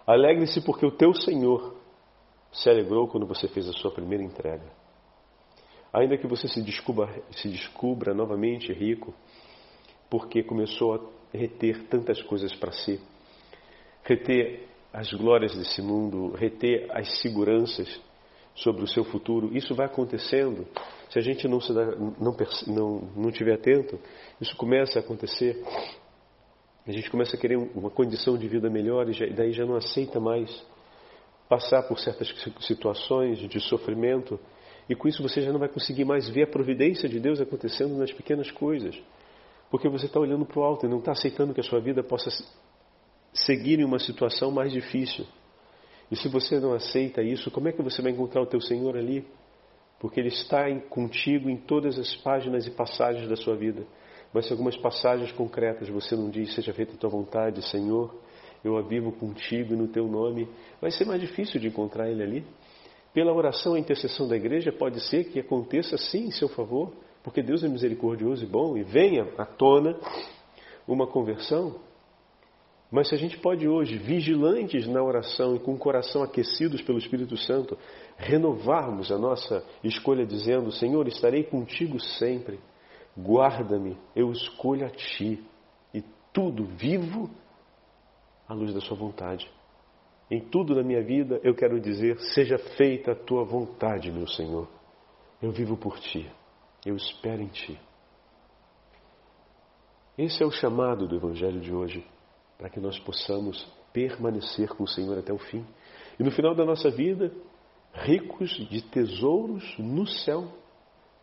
Alegre-se 0.06 0.60
porque 0.62 0.84
o 0.84 0.90
teu 0.90 1.14
Senhor 1.14 1.76
se 2.52 2.68
alegrou 2.68 3.06
quando 3.08 3.26
você 3.26 3.46
fez 3.48 3.68
a 3.68 3.72
sua 3.72 3.90
primeira 3.90 4.24
entrega. 4.24 4.64
Ainda 5.92 6.16
que 6.16 6.26
você 6.26 6.48
se 6.48 6.62
descubra, 6.62 7.22
se 7.32 7.48
descubra 7.48 8.14
novamente 8.14 8.72
rico, 8.72 9.14
porque 10.08 10.42
começou 10.42 10.94
a 10.94 11.36
reter 11.36 11.86
tantas 11.88 12.20
coisas 12.22 12.54
para 12.54 12.72
si, 12.72 13.00
reter 14.04 14.68
as 14.92 15.12
glórias 15.12 15.54
desse 15.56 15.80
mundo, 15.82 16.32
reter 16.32 16.88
as 16.90 17.20
seguranças 17.20 18.00
sobre 18.54 18.82
o 18.82 18.88
seu 18.88 19.04
futuro. 19.04 19.56
Isso 19.56 19.74
vai 19.74 19.86
acontecendo. 19.86 20.66
Se 21.10 21.18
a 21.18 21.22
gente 21.22 21.46
não, 21.48 21.58
dá, 21.58 21.86
não, 21.96 22.36
não, 22.66 23.00
não 23.16 23.30
tiver 23.30 23.54
atento, 23.54 23.98
isso 24.40 24.56
começa 24.56 24.98
a 24.98 25.02
acontecer 25.02 25.60
a 26.86 26.92
gente 26.92 27.10
começa 27.10 27.36
a 27.36 27.38
querer 27.38 27.56
uma 27.56 27.90
condição 27.90 28.36
de 28.36 28.48
vida 28.48 28.70
melhor 28.70 29.08
e, 29.08 29.32
daí 29.32 29.52
já 29.52 29.64
não 29.64 29.76
aceita 29.76 30.18
mais 30.18 30.50
passar 31.48 31.82
por 31.82 31.98
certas 31.98 32.32
situações 32.60 33.38
de 33.38 33.60
sofrimento. 33.60 34.38
E 34.88 34.94
com 34.94 35.08
isso 35.08 35.22
você 35.22 35.42
já 35.42 35.52
não 35.52 35.58
vai 35.58 35.68
conseguir 35.68 36.04
mais 36.04 36.28
ver 36.28 36.44
a 36.44 36.46
providência 36.46 37.08
de 37.08 37.20
Deus 37.20 37.40
acontecendo 37.40 37.96
nas 37.96 38.12
pequenas 38.12 38.50
coisas. 38.50 38.96
Porque 39.70 39.88
você 39.88 40.06
está 40.06 40.18
olhando 40.18 40.44
para 40.46 40.58
o 40.58 40.64
alto 40.64 40.86
e 40.86 40.88
não 40.88 40.98
está 40.98 41.12
aceitando 41.12 41.54
que 41.54 41.60
a 41.60 41.64
sua 41.64 41.80
vida 41.80 42.02
possa 42.02 42.30
seguir 43.32 43.78
em 43.78 43.84
uma 43.84 43.98
situação 43.98 44.50
mais 44.50 44.72
difícil. 44.72 45.26
E 46.10 46.16
se 46.16 46.28
você 46.28 46.58
não 46.58 46.72
aceita 46.72 47.22
isso, 47.22 47.50
como 47.50 47.68
é 47.68 47.72
que 47.72 47.82
você 47.82 48.02
vai 48.02 48.10
encontrar 48.10 48.42
o 48.42 48.46
teu 48.46 48.60
Senhor 48.60 48.96
ali? 48.96 49.24
Porque 50.00 50.18
Ele 50.18 50.28
está 50.28 50.64
contigo 50.88 51.48
em 51.48 51.56
todas 51.56 51.98
as 51.98 52.16
páginas 52.16 52.66
e 52.66 52.70
passagens 52.70 53.28
da 53.28 53.36
sua 53.36 53.54
vida. 53.54 53.86
Mas 54.32 54.46
se 54.46 54.52
algumas 54.52 54.76
passagens 54.76 55.32
concretas 55.32 55.88
você 55.88 56.14
não 56.14 56.30
diz, 56.30 56.54
seja 56.54 56.72
feita 56.72 56.94
a 56.94 56.96
tua 56.96 57.10
vontade, 57.10 57.68
Senhor, 57.68 58.14
eu 58.64 58.76
a 58.76 58.82
vivo 58.82 59.10
contigo 59.12 59.74
e 59.74 59.76
no 59.76 59.88
teu 59.88 60.06
nome, 60.06 60.48
vai 60.80 60.90
ser 60.90 61.04
mais 61.04 61.20
difícil 61.20 61.60
de 61.60 61.68
encontrar 61.68 62.08
ele 62.08 62.22
ali. 62.22 62.44
Pela 63.12 63.32
oração 63.32 63.76
e 63.76 63.80
intercessão 63.80 64.28
da 64.28 64.36
igreja, 64.36 64.70
pode 64.70 65.00
ser 65.08 65.24
que 65.24 65.40
aconteça 65.40 65.96
sim 65.96 66.26
em 66.26 66.30
seu 66.30 66.48
favor, 66.48 66.92
porque 67.24 67.42
Deus 67.42 67.64
é 67.64 67.68
misericordioso 67.68 68.44
e 68.44 68.46
bom 68.46 68.76
e 68.76 68.84
venha 68.84 69.26
à 69.36 69.44
tona 69.44 69.98
uma 70.86 71.06
conversão. 71.06 71.80
Mas 72.90 73.08
se 73.08 73.14
a 73.14 73.18
gente 73.18 73.38
pode 73.38 73.68
hoje, 73.68 73.98
vigilantes 73.98 74.86
na 74.86 75.02
oração 75.02 75.56
e 75.56 75.60
com 75.60 75.74
o 75.74 75.78
coração 75.78 76.22
aquecidos 76.22 76.82
pelo 76.82 76.98
Espírito 76.98 77.36
Santo, 77.36 77.76
renovarmos 78.16 79.10
a 79.12 79.18
nossa 79.18 79.64
escolha 79.82 80.26
dizendo: 80.26 80.72
Senhor, 80.72 81.06
estarei 81.06 81.44
contigo 81.44 82.00
sempre 82.00 82.58
Guarda-me, 83.22 83.96
eu 84.14 84.30
escolho 84.32 84.86
a 84.86 84.90
ti 84.90 85.44
e 85.92 86.02
tudo 86.32 86.64
vivo 86.64 87.30
à 88.48 88.54
luz 88.54 88.72
da 88.72 88.80
sua 88.80 88.96
vontade. 88.96 89.50
Em 90.30 90.40
tudo 90.40 90.74
na 90.74 90.82
minha 90.82 91.02
vida 91.02 91.40
eu 91.42 91.54
quero 91.54 91.80
dizer: 91.80 92.18
seja 92.34 92.56
feita 92.76 93.12
a 93.12 93.16
tua 93.16 93.44
vontade, 93.44 94.10
meu 94.10 94.26
Senhor. 94.28 94.68
Eu 95.42 95.50
vivo 95.50 95.76
por 95.76 95.98
ti, 95.98 96.30
eu 96.84 96.96
espero 96.96 97.42
em 97.42 97.48
ti. 97.48 97.78
Esse 100.16 100.42
é 100.42 100.46
o 100.46 100.50
chamado 100.50 101.08
do 101.08 101.16
Evangelho 101.16 101.60
de 101.60 101.72
hoje, 101.72 102.06
para 102.58 102.68
que 102.68 102.78
nós 102.78 102.98
possamos 103.00 103.64
permanecer 103.92 104.68
com 104.68 104.84
o 104.84 104.88
Senhor 104.88 105.18
até 105.18 105.32
o 105.32 105.38
fim. 105.38 105.64
E 106.18 106.22
no 106.22 106.30
final 106.30 106.54
da 106.54 106.64
nossa 106.64 106.90
vida, 106.90 107.32
ricos 107.92 108.50
de 108.68 108.82
tesouros 108.82 109.78
no 109.78 110.06
céu, 110.06 110.52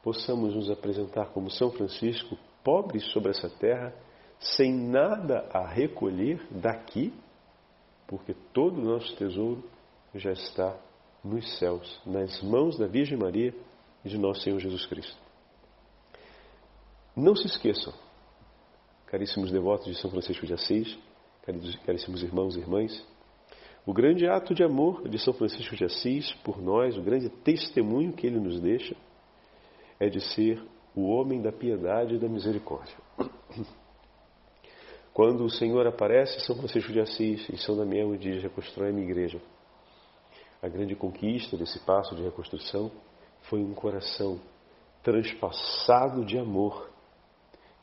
possamos 0.08 0.56
nos 0.56 0.72
apresentar 0.72 1.34
como 1.34 1.52
São 1.52 1.70
Francisco, 1.70 2.38
pobres 2.64 3.04
sobre 3.12 3.32
essa 3.32 3.50
terra, 3.50 3.94
sem 4.40 4.74
nada 4.74 5.50
a 5.52 5.68
recolher 5.68 6.42
daqui, 6.50 7.14
porque 8.08 8.34
todo 8.54 8.80
o 8.80 8.86
nosso 8.86 9.14
tesouro 9.18 9.62
já 10.16 10.32
está 10.32 10.80
nos 11.22 11.60
céus, 11.60 12.00
nas 12.06 12.42
mãos 12.42 12.78
da 12.78 12.88
Virgem 12.88 13.18
Maria 13.18 13.54
e 14.06 14.08
de 14.08 14.18
nosso 14.18 14.44
Senhor 14.44 14.58
Jesus 14.60 14.86
Cristo. 14.86 15.18
Não 17.14 17.36
se 17.36 17.46
esqueçam, 17.46 17.94
caríssimos 19.08 19.52
devotos 19.52 19.88
de 19.88 19.96
São 19.96 20.10
Francisco 20.10 20.46
de 20.46 20.54
Assis, 20.54 20.98
caríssimos 21.86 22.24
irmãos 22.24 22.56
e 22.56 22.62
irmãs, 22.62 23.06
o 23.86 23.92
grande 23.92 24.26
ato 24.26 24.56
de 24.56 24.64
amor 24.64 25.10
de 25.10 25.20
São 25.20 25.34
Francisco 25.34 25.76
de 25.76 25.84
Assis 25.84 26.32
por 26.46 26.62
nós, 26.62 26.98
o 26.98 27.02
grande 27.02 27.28
testemunho 27.30 28.14
que 28.14 28.26
ele 28.26 28.40
nos 28.40 28.62
deixa, 28.62 28.96
é 30.00 30.10
de 30.10 30.22
ser 30.22 30.64
o 30.96 31.08
homem 31.08 31.42
da 31.42 31.52
piedade 31.52 32.16
e 32.16 32.20
da 32.20 32.28
misericórdia. 32.28 32.96
Quando 35.14 35.44
o 35.44 35.50
Senhor 35.50 35.88
aparece, 35.88 36.40
São 36.42 36.56
Francisco 36.56 36.92
de 36.92 37.00
Assis 37.00 37.48
e 37.50 37.58
São 37.58 37.76
Damião 37.76 38.16
diz: 38.16 38.42
reconstrói 38.42 38.90
a 38.90 38.94
minha 38.94 39.08
igreja. 39.08 39.42
A 40.62 40.68
grande 40.68 40.96
conquista 40.96 41.56
desse 41.56 41.80
passo 41.80 42.16
de 42.16 42.24
reconstrução 42.24 42.92
foi 43.44 43.60
um 43.60 43.74
coração 43.74 44.40
transpassado 45.04 46.26
de 46.26 46.38
amor, 46.38 46.90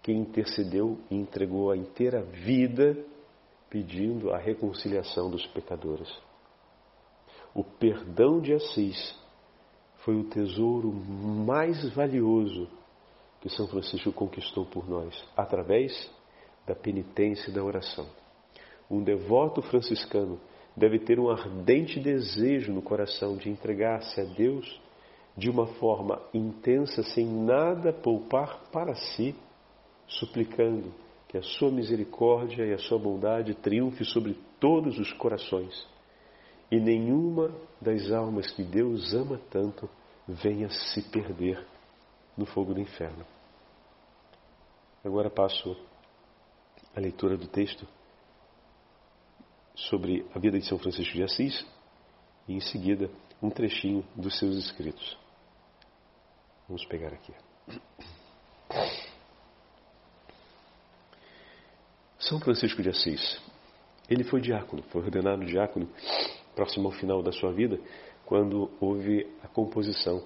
que 0.03 0.13
intercedeu 0.13 0.99
e 1.11 1.17
entregou 1.17 1.71
a 1.71 1.77
inteira 1.77 2.23
vida 2.23 2.97
pedindo 3.71 4.31
a 4.33 4.39
reconciliação 4.39 5.31
dos 5.31 5.47
pecadores. 5.49 6.09
O 7.55 7.65
perdão 7.65 8.41
de 8.41 8.53
Assis 8.53 9.24
foi 10.05 10.17
o 10.17 10.25
tesouro 10.25 10.93
mais 10.93 11.83
valioso 11.95 12.69
que 13.41 13.49
São 13.49 13.67
Francisco 13.67 14.13
conquistou 14.13 14.67
por 14.67 14.89
nós, 14.89 15.15
através 15.37 16.11
da 16.67 16.75
penitência 16.75 17.51
e 17.51 17.55
da 17.55 17.65
oração. 17.65 18.07
Um 18.91 19.03
devoto 19.03 19.63
franciscano 19.63 20.39
deve 20.77 20.99
ter 20.99 21.19
um 21.19 21.31
ardente 21.31 21.99
desejo 22.01 22.73
no 22.73 22.83
coração 22.83 23.37
de 23.37 23.49
entregar-se 23.49 24.21
a 24.21 24.25
Deus 24.25 24.81
de 25.37 25.51
uma 25.51 25.67
forma 25.67 26.21
intensa, 26.33 27.03
sem 27.03 27.27
nada 27.27 27.93
poupar 27.93 28.71
para 28.71 28.95
si, 28.95 29.35
suplicando 30.07 30.93
que 31.29 31.39
a 31.39 31.43
sua 31.43 31.71
misericórdia 31.71 32.65
e 32.65 32.73
a 32.73 32.79
sua 32.79 32.99
bondade 32.99 33.55
triunfe 33.55 34.05
sobre 34.05 34.37
todos 34.61 34.99
os 34.99 35.13
corações 35.15 35.94
e 36.75 36.81
nenhuma 36.81 37.55
das 37.81 38.11
almas 38.11 38.51
que 38.51 38.65
Deus 38.65 39.15
ama 39.15 39.39
tanto 39.49 39.89
venha 40.27 40.69
se 40.69 41.03
perder 41.03 41.65
no 42.37 42.45
fogo 42.45 42.75
do 42.75 42.81
inferno. 42.81 43.25
Agora 45.05 45.31
passo 45.31 45.77
a 46.97 46.99
leitura 46.99 47.37
do 47.37 47.47
texto 47.47 47.87
sobre 49.77 50.27
a 50.35 50.39
vida 50.41 50.59
de 50.59 50.67
São 50.67 50.77
Francisco 50.77 51.15
de 51.15 51.23
Assis 51.23 51.65
e 52.49 52.55
em 52.55 52.61
seguida 52.61 53.09
um 53.41 53.51
trechinho 53.51 54.05
dos 54.17 54.37
seus 54.37 54.57
escritos. 54.57 55.17
Vamos 56.67 56.85
pegar 56.87 57.13
aqui. 57.13 57.33
São 62.19 62.41
Francisco 62.41 62.83
de 62.83 62.89
Assis. 62.89 63.41
Ele 64.11 64.25
foi 64.25 64.41
diácono, 64.41 64.83
foi 64.91 65.03
ordenado 65.03 65.45
diácono 65.45 65.89
próximo 66.55 66.89
ao 66.89 66.93
final 66.93 67.23
da 67.23 67.33
sua 67.33 67.53
vida, 67.53 67.79
quando 68.25 68.71
houve 68.81 69.27
a 69.43 69.49
composição 69.49 70.23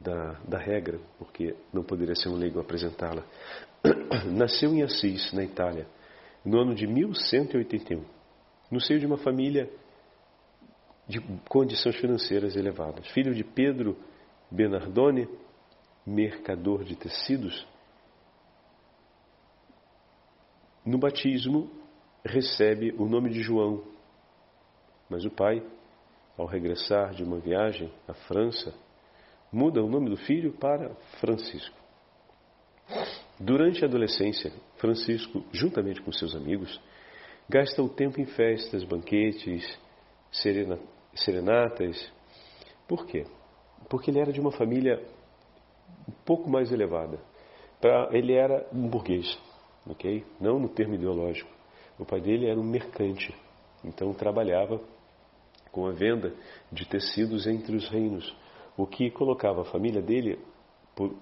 da, 0.00 0.32
da 0.46 0.58
regra, 0.58 1.00
porque 1.18 1.54
não 1.72 1.82
poderia 1.82 2.14
ser 2.14 2.28
um 2.28 2.36
leigo 2.36 2.60
apresentá-la. 2.60 3.24
Nasceu 4.32 4.72
em 4.74 4.82
Assis, 4.82 5.32
na 5.32 5.44
Itália, 5.44 5.86
no 6.44 6.60
ano 6.60 6.74
de 6.74 6.86
1181, 6.86 8.04
no 8.70 8.80
seio 8.80 9.00
de 9.00 9.06
uma 9.06 9.16
família 9.16 9.70
de 11.08 11.20
condições 11.48 11.96
financeiras 11.96 12.56
elevadas. 12.56 13.06
Filho 13.12 13.34
de 13.34 13.44
Pedro 13.44 13.96
Bernardone, 14.50 15.28
mercador 16.04 16.84
de 16.84 16.96
tecidos, 16.96 17.66
no 20.84 20.98
batismo 20.98 21.70
recebe 22.24 22.94
o 22.96 23.06
nome 23.06 23.30
de 23.30 23.42
João, 23.42 23.82
mas 25.08 25.24
o 25.24 25.30
pai, 25.30 25.62
ao 26.36 26.46
regressar 26.46 27.14
de 27.14 27.22
uma 27.22 27.38
viagem 27.38 27.92
à 28.06 28.14
França, 28.14 28.74
muda 29.52 29.82
o 29.82 29.88
nome 29.88 30.10
do 30.10 30.16
filho 30.16 30.52
para 30.52 30.94
Francisco. 31.20 31.76
Durante 33.38 33.84
a 33.84 33.88
adolescência, 33.88 34.52
Francisco, 34.76 35.44
juntamente 35.52 36.00
com 36.00 36.12
seus 36.12 36.34
amigos, 36.34 36.80
gasta 37.48 37.82
o 37.82 37.88
tempo 37.88 38.20
em 38.20 38.26
festas, 38.26 38.84
banquetes, 38.84 39.78
serena, 40.30 40.78
serenatas. 41.14 42.12
Por 42.88 43.06
quê? 43.06 43.26
Porque 43.88 44.10
ele 44.10 44.20
era 44.20 44.32
de 44.32 44.40
uma 44.40 44.52
família 44.52 45.02
um 46.08 46.12
pouco 46.24 46.48
mais 46.48 46.72
elevada. 46.72 47.18
Pra, 47.80 48.08
ele 48.12 48.34
era 48.34 48.66
um 48.72 48.88
burguês, 48.88 49.38
ok? 49.86 50.24
Não 50.40 50.58
no 50.58 50.68
termo 50.68 50.94
ideológico. 50.94 51.50
O 51.98 52.04
pai 52.04 52.20
dele 52.20 52.46
era 52.46 52.58
um 52.58 52.64
mercante, 52.64 53.34
então 53.84 54.12
trabalhava 54.12 54.80
com 55.76 55.86
a 55.86 55.92
venda 55.92 56.32
de 56.72 56.88
tecidos 56.88 57.46
entre 57.46 57.76
os 57.76 57.86
reinos, 57.90 58.34
o 58.78 58.86
que 58.86 59.10
colocava 59.10 59.60
a 59.60 59.64
família 59.66 60.00
dele 60.00 60.38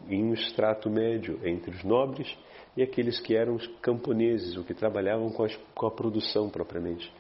em 0.09 0.23
um 0.23 0.33
extrato 0.33 0.89
médio 0.89 1.41
entre 1.43 1.73
os 1.73 1.83
nobres 1.83 2.33
e 2.77 2.83
aqueles 2.83 3.19
que 3.19 3.35
eram 3.35 3.57
os 3.57 3.67
camponeses, 3.83 4.57
o 4.57 4.63
que 4.63 4.73
trabalhavam 4.73 5.29
com, 5.31 5.45
com 5.75 5.87
a 5.87 5.91
produção 5.91 6.49
propriamente. 6.49 7.13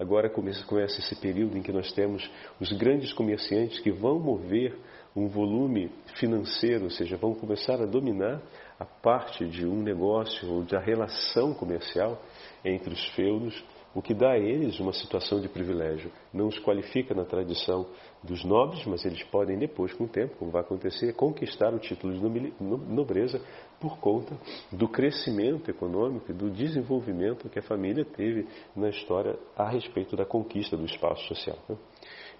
Agora 0.00 0.28
começa, 0.28 0.66
começa 0.66 0.98
esse 0.98 1.14
período 1.14 1.56
em 1.56 1.62
que 1.62 1.70
nós 1.70 1.92
temos 1.92 2.28
os 2.58 2.72
grandes 2.72 3.12
comerciantes 3.12 3.78
que 3.78 3.92
vão 3.92 4.18
mover 4.18 4.76
um 5.14 5.28
volume 5.28 5.92
financeiro, 6.16 6.84
ou 6.84 6.90
seja, 6.90 7.16
vão 7.16 7.34
começar 7.34 7.80
a 7.80 7.86
dominar 7.86 8.42
a 8.80 8.84
parte 8.84 9.46
de 9.46 9.64
um 9.64 9.80
negócio 9.80 10.50
ou 10.50 10.64
da 10.64 10.80
relação 10.80 11.54
comercial 11.54 12.20
entre 12.64 12.92
os 12.92 13.04
feudos 13.10 13.62
o 13.94 14.00
que 14.00 14.14
dá 14.14 14.32
a 14.32 14.38
eles 14.38 14.78
uma 14.78 14.92
situação 14.92 15.40
de 15.40 15.48
privilégio. 15.48 16.12
Não 16.32 16.46
os 16.46 16.58
qualifica 16.58 17.14
na 17.14 17.24
tradição 17.24 17.86
dos 18.22 18.44
nobres, 18.44 18.84
mas 18.86 19.04
eles 19.04 19.22
podem 19.24 19.58
depois, 19.58 19.92
com 19.92 20.04
o 20.04 20.08
tempo, 20.08 20.36
como 20.36 20.50
vai 20.50 20.62
acontecer, 20.62 21.12
conquistar 21.14 21.74
o 21.74 21.78
título 21.78 22.12
de 22.14 22.52
nobreza 22.60 23.40
por 23.80 23.98
conta 23.98 24.36
do 24.70 24.88
crescimento 24.88 25.70
econômico 25.70 26.30
e 26.30 26.34
do 26.34 26.50
desenvolvimento 26.50 27.48
que 27.48 27.58
a 27.58 27.62
família 27.62 28.04
teve 28.04 28.46
na 28.76 28.88
história 28.90 29.38
a 29.56 29.68
respeito 29.68 30.16
da 30.16 30.24
conquista 30.24 30.76
do 30.76 30.84
espaço 30.84 31.26
social. 31.26 31.58
Né? 31.68 31.76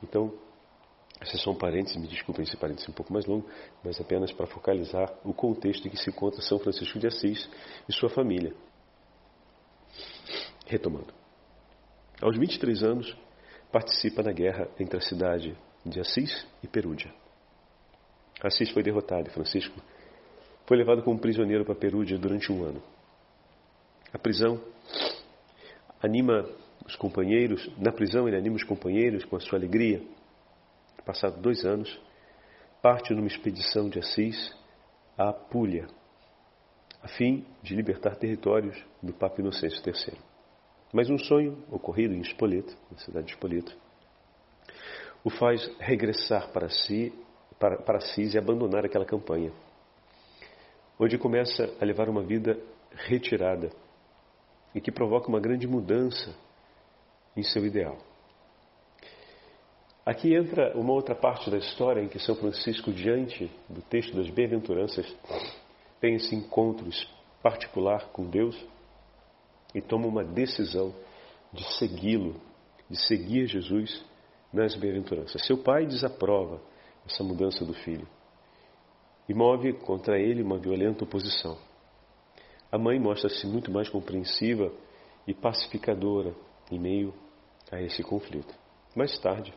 Então, 0.02 0.32
esses 1.20 1.42
são 1.42 1.54
parênteses, 1.54 1.96
me 2.00 2.06
desculpem 2.06 2.44
esse 2.44 2.56
parênteses 2.56 2.88
um 2.88 2.92
pouco 2.92 3.12
mais 3.12 3.26
longo, 3.26 3.46
mas 3.84 4.00
apenas 4.00 4.32
para 4.32 4.46
focalizar 4.46 5.12
o 5.24 5.34
contexto 5.34 5.86
em 5.86 5.90
que 5.90 5.96
se 5.98 6.08
encontra 6.08 6.40
São 6.40 6.58
Francisco 6.58 6.98
de 6.98 7.06
Assis 7.06 7.50
e 7.88 7.92
sua 7.92 8.08
família. 8.08 8.54
Retomando. 10.66 11.19
Aos 12.20 12.36
23 12.36 12.82
anos, 12.82 13.16
participa 13.72 14.22
na 14.22 14.32
guerra 14.32 14.68
entre 14.78 14.98
a 14.98 15.00
cidade 15.00 15.56
de 15.86 16.00
Assis 16.00 16.46
e 16.62 16.68
Perúdia. 16.68 17.10
Assis 18.42 18.70
foi 18.70 18.82
derrotado 18.82 19.28
e 19.28 19.32
Francisco 19.32 19.80
foi 20.66 20.76
levado 20.76 21.02
como 21.02 21.18
prisioneiro 21.18 21.64
para 21.64 21.74
Perúdia 21.74 22.18
durante 22.18 22.52
um 22.52 22.62
ano. 22.62 22.82
A 24.12 24.18
prisão 24.18 24.60
anima 26.02 26.48
os 26.86 26.94
companheiros, 26.94 27.68
na 27.78 27.90
prisão 27.90 28.28
ele 28.28 28.36
anima 28.36 28.56
os 28.56 28.64
companheiros 28.64 29.24
com 29.24 29.36
a 29.36 29.40
sua 29.40 29.58
alegria. 29.58 30.02
Passado 31.04 31.40
dois 31.40 31.64
anos, 31.64 32.00
parte 32.82 33.14
numa 33.14 33.26
expedição 33.26 33.88
de 33.88 33.98
Assis 33.98 34.54
à 35.16 35.30
Apulia, 35.30 35.88
a 37.02 37.08
fim 37.08 37.46
de 37.62 37.74
libertar 37.74 38.16
territórios 38.16 38.76
do 39.02 39.12
Papa 39.12 39.40
Inocêncio 39.40 39.82
III. 39.84 40.29
Mas 40.92 41.08
um 41.08 41.18
sonho 41.18 41.56
ocorrido 41.70 42.14
em 42.14 42.20
Spoleto, 42.20 42.76
na 42.90 42.98
cidade 42.98 43.26
de 43.26 43.32
Spoleto, 43.32 43.76
o 45.22 45.30
faz 45.30 45.70
regressar 45.78 46.50
para 46.52 46.68
si, 46.68 47.12
para, 47.58 47.76
para 47.76 47.98
e 48.16 48.38
abandonar 48.38 48.84
aquela 48.84 49.04
campanha, 49.04 49.52
onde 50.98 51.18
começa 51.18 51.72
a 51.80 51.84
levar 51.84 52.08
uma 52.08 52.22
vida 52.22 52.58
retirada 52.92 53.70
e 54.74 54.80
que 54.80 54.90
provoca 54.90 55.28
uma 55.28 55.40
grande 55.40 55.66
mudança 55.66 56.34
em 57.36 57.42
seu 57.42 57.64
ideal. 57.64 57.98
Aqui 60.04 60.34
entra 60.34 60.76
uma 60.76 60.92
outra 60.92 61.14
parte 61.14 61.50
da 61.50 61.58
história 61.58 62.00
em 62.00 62.08
que 62.08 62.18
São 62.18 62.34
Francisco, 62.34 62.90
diante 62.90 63.50
do 63.68 63.82
texto 63.82 64.16
das 64.16 64.28
Bem-aventuranças, 64.30 65.06
tem 66.00 66.14
esse 66.14 66.34
encontro 66.34 66.88
particular 67.42 68.08
com 68.08 68.24
Deus 68.24 68.56
e 69.74 69.80
toma 69.80 70.06
uma 70.06 70.24
decisão 70.24 70.94
de 71.52 71.64
segui-lo, 71.78 72.40
de 72.88 72.96
seguir 72.96 73.46
Jesus 73.46 74.04
nas 74.52 74.74
bem-aventuranças. 74.74 75.44
Seu 75.46 75.58
pai 75.58 75.86
desaprova 75.86 76.60
essa 77.06 77.22
mudança 77.22 77.64
do 77.64 77.72
filho 77.72 78.06
e 79.28 79.34
move 79.34 79.72
contra 79.74 80.18
ele 80.18 80.42
uma 80.42 80.58
violenta 80.58 81.04
oposição. 81.04 81.56
A 82.70 82.78
mãe 82.78 82.98
mostra-se 82.98 83.46
muito 83.46 83.70
mais 83.70 83.88
compreensiva 83.88 84.72
e 85.26 85.34
pacificadora 85.34 86.34
em 86.70 86.78
meio 86.78 87.14
a 87.70 87.80
esse 87.80 88.02
conflito. 88.02 88.52
Mais 88.94 89.16
tarde, 89.18 89.54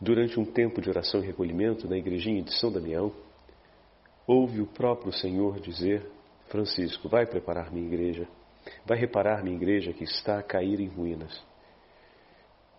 durante 0.00 0.38
um 0.38 0.44
tempo 0.44 0.80
de 0.80 0.90
oração 0.90 1.22
e 1.22 1.26
recolhimento 1.26 1.88
na 1.88 1.96
igrejinha 1.96 2.42
de 2.42 2.52
São 2.58 2.72
Damião, 2.72 3.12
ouve 4.26 4.60
o 4.60 4.66
próprio 4.66 5.12
Senhor 5.12 5.60
dizer: 5.60 6.08
Francisco, 6.48 7.08
vai 7.08 7.26
preparar 7.26 7.72
minha 7.72 7.86
igreja 7.86 8.28
Vai 8.84 8.98
reparar 8.98 9.42
minha 9.42 9.56
igreja 9.56 9.92
que 9.92 10.04
está 10.04 10.38
a 10.38 10.42
cair 10.42 10.80
em 10.80 10.88
ruínas. 10.88 11.42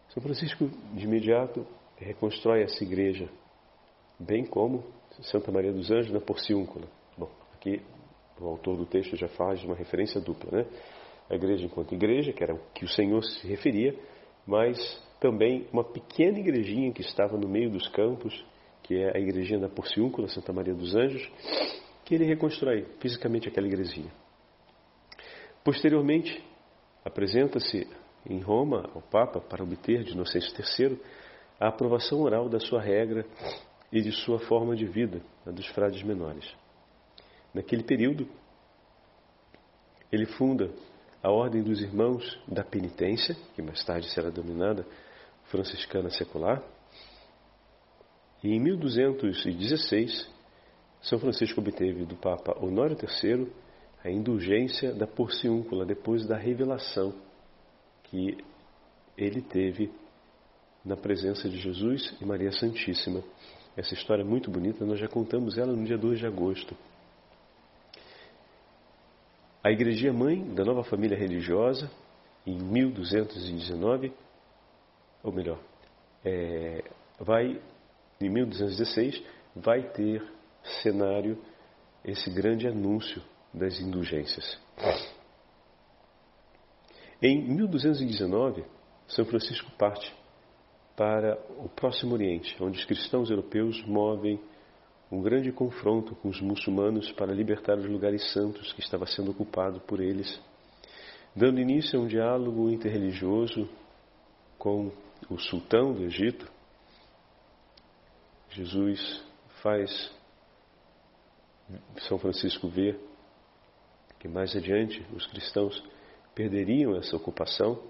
São 0.10 0.22
Francisco, 0.22 0.70
de 0.94 1.06
imediato, 1.06 1.66
reconstrói 1.98 2.64
essa 2.64 2.84
igreja, 2.84 3.30
bem 4.20 4.46
como 4.46 4.84
Santa 5.22 5.52
Maria 5.52 5.72
dos 5.72 5.92
Anjos 5.92 6.12
na 6.12 6.20
Porciúncula. 6.20 6.88
Bom, 7.18 7.30
aqui 7.54 7.82
o 8.40 8.48
autor 8.48 8.78
do 8.78 8.86
texto 8.86 9.16
já 9.16 9.28
faz 9.28 9.64
uma 9.64 9.76
referência 9.76 10.22
dupla, 10.22 10.60
né? 10.60 10.66
A 11.30 11.36
igreja 11.36 11.66
enquanto 11.66 11.94
igreja, 11.94 12.32
que 12.32 12.44
era 12.44 12.54
o 12.54 12.60
que 12.74 12.86
o 12.86 12.88
Senhor 12.88 13.22
se 13.24 13.48
referia, 13.48 13.94
mas 14.46 14.78
também 15.20 15.68
uma 15.74 15.84
pequena 15.84 16.40
igrejinha 16.40 16.94
que 16.94 17.02
estava 17.02 17.38
no 17.38 17.50
meio 17.50 17.70
dos 17.70 17.88
campos, 17.90 18.46
que 18.84 18.96
é 18.96 19.18
a 19.18 19.20
igrejinha 19.20 19.60
da 19.60 19.68
Porciúncula, 19.68 20.30
Santa 20.30 20.54
Maria 20.54 20.74
dos 20.74 20.96
Anjos, 20.96 21.30
que 22.06 22.16
ele 22.16 22.26
reconstrói 22.26 22.86
fisicamente 23.00 23.50
aquela 23.50 23.68
igrejinha. 23.68 24.12
Posteriormente, 25.68 26.42
apresenta-se 27.04 27.86
em 28.26 28.40
Roma 28.40 28.90
ao 28.96 29.02
Papa 29.02 29.42
para 29.42 29.62
obter 29.62 30.02
de 30.02 30.14
Inocêncio 30.14 30.54
III 30.58 30.98
a 31.60 31.68
aprovação 31.68 32.22
oral 32.22 32.48
da 32.48 32.58
sua 32.58 32.82
regra 32.82 33.26
e 33.92 34.02
de 34.02 34.14
sua 34.14 34.40
forma 34.40 34.78
de 34.78 34.86
vida, 34.86 35.22
a 35.46 35.52
dos 35.52 35.68
frades 35.68 36.02
menores. 36.04 36.50
Naquele 37.54 37.84
período, 37.84 38.30
ele 40.10 40.26
funda 40.26 40.72
a 41.22 41.30
Ordem 41.30 41.62
dos 41.62 41.82
Irmãos 41.82 42.42
da 42.48 42.64
Penitência, 42.64 43.36
que 43.54 43.62
mais 43.62 43.84
tarde 43.84 44.10
será 44.14 44.30
denominada 44.30 44.88
franciscana 45.48 46.10
secular, 46.10 46.64
e 48.42 48.54
em 48.56 48.60
1216, 48.62 50.30
São 51.02 51.20
Francisco 51.20 51.60
obteve 51.60 52.06
do 52.06 52.16
Papa 52.16 52.58
Honório 52.58 52.96
III 52.96 53.67
a 54.04 54.10
indulgência 54.10 54.94
da 54.94 55.08
porciúncula 55.08 55.86
depois 55.86 56.26
da 56.26 56.38
revelação 56.38 57.14
que 58.04 58.38
ele 59.18 59.42
teve 59.42 59.92
na 60.86 60.96
presença 60.96 61.50
de 61.50 61.58
Jesus 61.58 62.16
e 62.22 62.26
Maria 62.26 62.52
Santíssima. 62.52 63.24
Essa 63.76 63.94
história 63.94 64.22
é 64.22 64.26
muito 64.26 64.50
bonita, 64.50 64.86
nós 64.86 65.00
já 65.00 65.08
contamos 65.08 65.58
ela 65.58 65.74
no 65.74 65.84
dia 65.84 65.98
2 65.98 66.20
de 66.20 66.26
agosto. 66.26 66.76
A 69.64 69.72
Igreja 69.72 70.14
Mãe 70.14 70.42
da 70.54 70.64
nova 70.64 70.84
família 70.84 71.18
religiosa, 71.18 71.92
em 72.46 72.58
1219, 72.58 74.14
ou 75.22 75.34
melhor, 75.34 75.60
é, 76.24 76.84
vai, 77.20 77.60
em 78.22 78.30
1216, 78.30 79.22
vai 79.54 79.82
ter 79.92 80.24
cenário 80.82 81.38
esse 82.06 82.30
grande 82.30 82.68
anúncio 82.68 83.22
das 83.58 83.80
indulgências. 83.80 84.58
Em 87.22 87.42
1219, 87.42 88.64
São 89.08 89.26
Francisco 89.26 89.72
parte 89.72 90.14
para 90.96 91.40
o 91.58 91.70
Próximo 91.70 92.14
Oriente, 92.14 92.56
onde 92.62 92.80
os 92.80 92.86
cristãos 92.86 93.30
europeus 93.30 93.84
movem 93.86 94.40
um 95.12 95.22
grande 95.22 95.52
confronto 95.52 96.16
com 96.16 96.30
os 96.30 96.42
muçulmanos 96.42 97.12
para 97.14 97.34
libertar 97.34 97.78
os 97.78 97.86
lugares 97.86 98.32
santos 98.34 98.74
que 98.74 98.82
estava 98.82 99.06
sendo 99.06 99.32
ocupado 99.32 99.80
por 99.82 100.02
eles, 100.02 100.40
dando 101.36 101.62
início 101.62 102.00
a 102.00 102.04
um 102.04 102.08
diálogo 102.08 102.70
interreligioso 102.70 103.70
com 104.58 104.92
o 105.30 105.38
sultão 105.38 105.94
do 105.94 106.04
Egito. 106.04 106.52
Jesus 108.50 109.24
faz 109.62 110.12
São 112.08 112.18
Francisco 112.18 112.68
ver 112.68 113.00
que 114.20 114.28
mais 114.28 114.56
adiante 114.56 115.06
os 115.14 115.26
cristãos 115.28 115.84
perderiam 116.34 116.96
essa 116.96 117.16
ocupação 117.16 117.82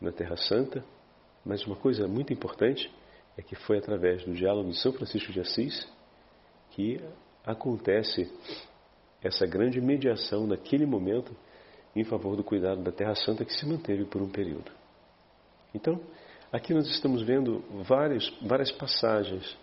na 0.00 0.12
Terra 0.12 0.36
Santa, 0.36 0.84
mas 1.44 1.66
uma 1.66 1.76
coisa 1.76 2.06
muito 2.06 2.32
importante 2.32 2.90
é 3.36 3.42
que 3.42 3.54
foi 3.54 3.78
através 3.78 4.24
do 4.24 4.34
diálogo 4.34 4.70
de 4.70 4.78
São 4.78 4.92
Francisco 4.92 5.32
de 5.32 5.40
Assis 5.40 5.88
que 6.70 7.00
acontece 7.44 8.30
essa 9.22 9.46
grande 9.46 9.80
mediação 9.80 10.46
naquele 10.46 10.86
momento 10.86 11.34
em 11.94 12.04
favor 12.04 12.36
do 12.36 12.44
cuidado 12.44 12.82
da 12.82 12.90
Terra 12.90 13.14
Santa 13.14 13.44
que 13.44 13.52
se 13.52 13.66
manteve 13.66 14.04
por 14.04 14.22
um 14.22 14.28
período. 14.28 14.70
Então, 15.74 16.00
aqui 16.50 16.72
nós 16.72 16.86
estamos 16.88 17.22
vendo 17.22 17.62
várias, 17.84 18.28
várias 18.42 18.70
passagens 18.72 19.56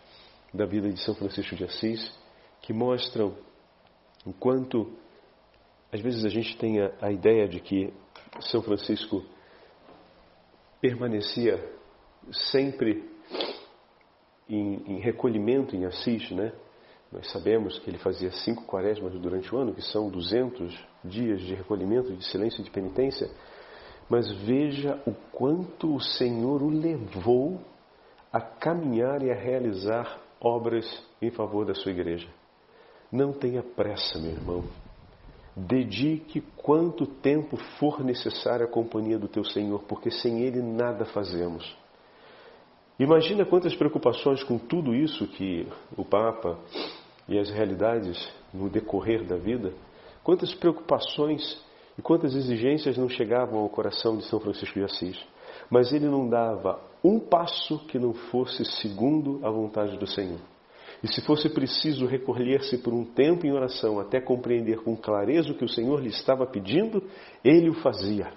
da 0.53 0.65
vida 0.65 0.89
de 0.89 0.99
São 1.03 1.15
Francisco 1.15 1.55
de 1.55 1.63
Assis 1.63 2.11
que 2.61 2.73
mostram 2.73 3.35
o 4.25 4.33
quanto 4.33 4.91
às 5.91 6.01
vezes 6.01 6.23
a 6.23 6.29
gente 6.29 6.57
tem 6.57 6.81
a, 6.81 6.91
a 7.01 7.11
ideia 7.11 7.47
de 7.47 7.59
que 7.59 7.93
São 8.41 8.61
Francisco 8.61 9.23
permanecia 10.79 11.59
sempre 12.51 13.03
em, 14.47 14.95
em, 14.95 14.99
recolhimento 14.99 15.75
em 15.75 15.85
Assis, 15.85 16.29
né? 16.31 16.53
Nós 17.11 17.31
sabemos 17.31 17.79
que 17.79 17.89
ele 17.89 17.97
fazia 17.97 18.31
cinco 18.31 18.65
quaresmas 18.65 19.13
durante 19.19 19.53
o 19.53 19.57
ano, 19.57 19.73
que 19.73 19.81
são 19.81 20.09
200 20.09 20.77
dias 21.03 21.41
de 21.41 21.55
recolhimento, 21.55 22.15
de 22.15 22.23
silêncio 22.23 22.61
e 22.61 22.63
de 22.63 22.69
penitência. 22.69 23.27
Mas 24.07 24.31
veja 24.43 25.01
o 25.07 25.13
quanto 25.31 25.95
o 25.95 25.99
Senhor 25.99 26.61
o 26.61 26.69
levou 26.69 27.59
a 28.31 28.39
caminhar 28.39 29.23
e 29.23 29.31
a 29.31 29.35
realizar 29.35 30.21
obras 30.39 30.85
em 31.19 31.31
favor 31.31 31.65
da 31.65 31.73
sua 31.73 31.91
igreja. 31.91 32.27
Não 33.11 33.33
tenha 33.33 33.63
pressa, 33.63 34.19
meu 34.19 34.31
irmão. 34.31 34.63
Dedique 35.67 36.41
quanto 36.55 37.05
tempo 37.05 37.57
for 37.77 38.01
necessário 38.01 38.65
à 38.65 38.69
companhia 38.69 39.19
do 39.19 39.27
teu 39.27 39.43
Senhor, 39.43 39.83
porque 39.83 40.09
sem 40.09 40.41
Ele 40.41 40.61
nada 40.61 41.03
fazemos. 41.03 41.77
Imagina 42.97 43.45
quantas 43.45 43.75
preocupações 43.75 44.41
com 44.43 44.57
tudo 44.57 44.95
isso 44.95 45.27
que 45.27 45.67
o 45.97 46.05
Papa 46.05 46.57
e 47.27 47.37
as 47.37 47.49
realidades 47.49 48.31
no 48.53 48.69
decorrer 48.69 49.25
da 49.25 49.35
vida, 49.35 49.73
quantas 50.23 50.53
preocupações 50.53 51.61
e 51.97 52.01
quantas 52.01 52.35
exigências 52.35 52.97
não 52.97 53.09
chegavam 53.09 53.59
ao 53.59 53.69
coração 53.69 54.15
de 54.15 54.23
São 54.25 54.39
Francisco 54.39 54.79
de 54.79 54.85
Assis. 54.85 55.19
Mas 55.69 55.91
ele 55.91 56.07
não 56.07 56.29
dava 56.29 56.79
um 57.03 57.19
passo 57.19 57.79
que 57.87 57.99
não 57.99 58.13
fosse 58.13 58.63
segundo 58.63 59.45
a 59.45 59.51
vontade 59.51 59.97
do 59.97 60.07
Senhor. 60.07 60.39
E 61.01 61.07
se 61.07 61.21
fosse 61.21 61.49
preciso 61.49 62.05
recolher-se 62.05 62.77
por 62.79 62.93
um 62.93 63.05
tempo 63.05 63.45
em 63.45 63.51
oração 63.51 63.99
até 63.99 64.19
compreender 64.19 64.83
com 64.83 64.95
clareza 64.97 65.51
o 65.51 65.55
que 65.55 65.63
o 65.63 65.69
Senhor 65.69 66.01
lhe 66.01 66.09
estava 66.09 66.45
pedindo, 66.45 67.03
ele 67.43 67.69
o 67.69 67.75
fazia. 67.75 68.31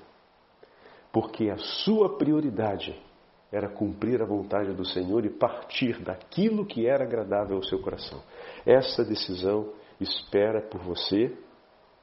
Porque 1.12 1.50
a 1.50 1.58
sua 1.58 2.16
prioridade 2.16 2.94
era 3.50 3.68
cumprir 3.68 4.22
a 4.22 4.26
vontade 4.26 4.72
do 4.72 4.84
Senhor 4.84 5.24
e 5.26 5.30
partir 5.30 6.00
daquilo 6.02 6.64
que 6.64 6.86
era 6.86 7.04
agradável 7.04 7.56
ao 7.56 7.64
seu 7.64 7.80
coração. 7.80 8.22
Essa 8.64 9.04
decisão 9.04 9.72
espera 10.00 10.62
por 10.62 10.80
você, 10.80 11.36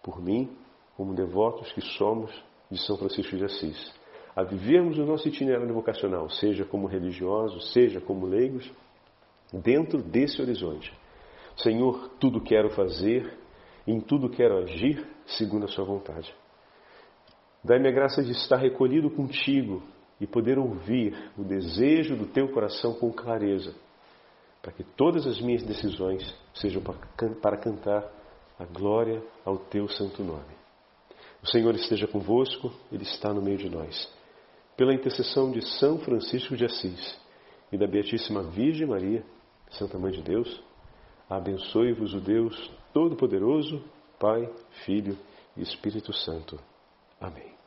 por 0.04 0.22
mim, 0.22 0.56
como 0.96 1.16
devotos 1.16 1.72
que 1.72 1.82
somos 1.82 2.32
de 2.70 2.78
São 2.86 2.98
Francisco 2.98 3.36
de 3.36 3.46
Assis, 3.46 3.94
a 4.36 4.44
vivermos 4.44 4.98
o 5.00 5.06
nosso 5.06 5.28
itinerário 5.28 5.74
vocacional, 5.74 6.30
seja 6.30 6.66
como 6.66 6.88
religiosos, 6.88 7.74
seja 7.74 8.00
como 8.00 8.28
leigos, 8.28 8.70
dentro 9.54 10.02
desse 10.02 10.42
horizonte. 10.42 10.94
Senhor, 11.58 12.10
tudo 12.20 12.42
quero 12.42 12.70
fazer, 12.70 13.38
em 13.86 14.00
tudo 14.00 14.30
quero 14.30 14.58
agir 14.60 15.06
segundo 15.26 15.66
a 15.66 15.68
Sua 15.68 15.86
vontade. 15.86 16.34
Dai-me 17.64 17.90
a 17.90 17.92
graça 17.92 18.24
de 18.24 18.32
estar 18.32 18.58
recolhido 18.58 19.10
contigo 19.10 19.84
e 20.20 20.28
poder 20.28 20.58
ouvir 20.58 21.32
o 21.38 21.44
desejo 21.44 22.16
do 22.16 22.26
teu 22.26 22.50
coração 22.50 22.94
com 22.94 23.12
clareza, 23.12 23.74
para 24.62 24.72
que 24.72 24.84
todas 24.84 25.26
as 25.26 25.40
minhas 25.42 25.64
decisões 25.64 26.34
sejam 26.54 26.82
para 26.82 27.58
cantar 27.58 28.04
a 28.58 28.66
glória 28.66 29.22
ao 29.46 29.58
teu 29.58 29.88
santo 29.88 30.24
nome. 30.24 30.60
O 31.42 31.48
Senhor 31.48 31.74
esteja 31.76 32.08
convosco, 32.08 32.72
Ele 32.92 33.04
está 33.04 33.34
no 33.34 33.42
meio 33.42 33.58
de 33.58 33.70
nós. 33.70 34.12
Pela 34.76 34.94
intercessão 34.94 35.52
de 35.52 35.62
São 35.80 35.98
Francisco 36.00 36.56
de 36.56 36.66
Assis 36.66 37.18
e 37.72 37.78
da 37.78 37.88
Beatíssima 37.88 38.44
Virgem 38.44 38.88
Maria, 38.88 39.24
Santa 39.72 39.98
Mãe 39.98 40.12
de 40.12 40.22
Deus, 40.22 40.62
abençoe-vos 41.30 42.14
o 42.14 42.20
Deus 42.20 42.72
Todo-Poderoso, 42.94 43.84
Pai, 44.20 44.50
Filho 44.86 45.18
e 45.56 45.62
Espírito 45.62 46.12
Santo. 46.14 46.60
Amém. 47.20 47.59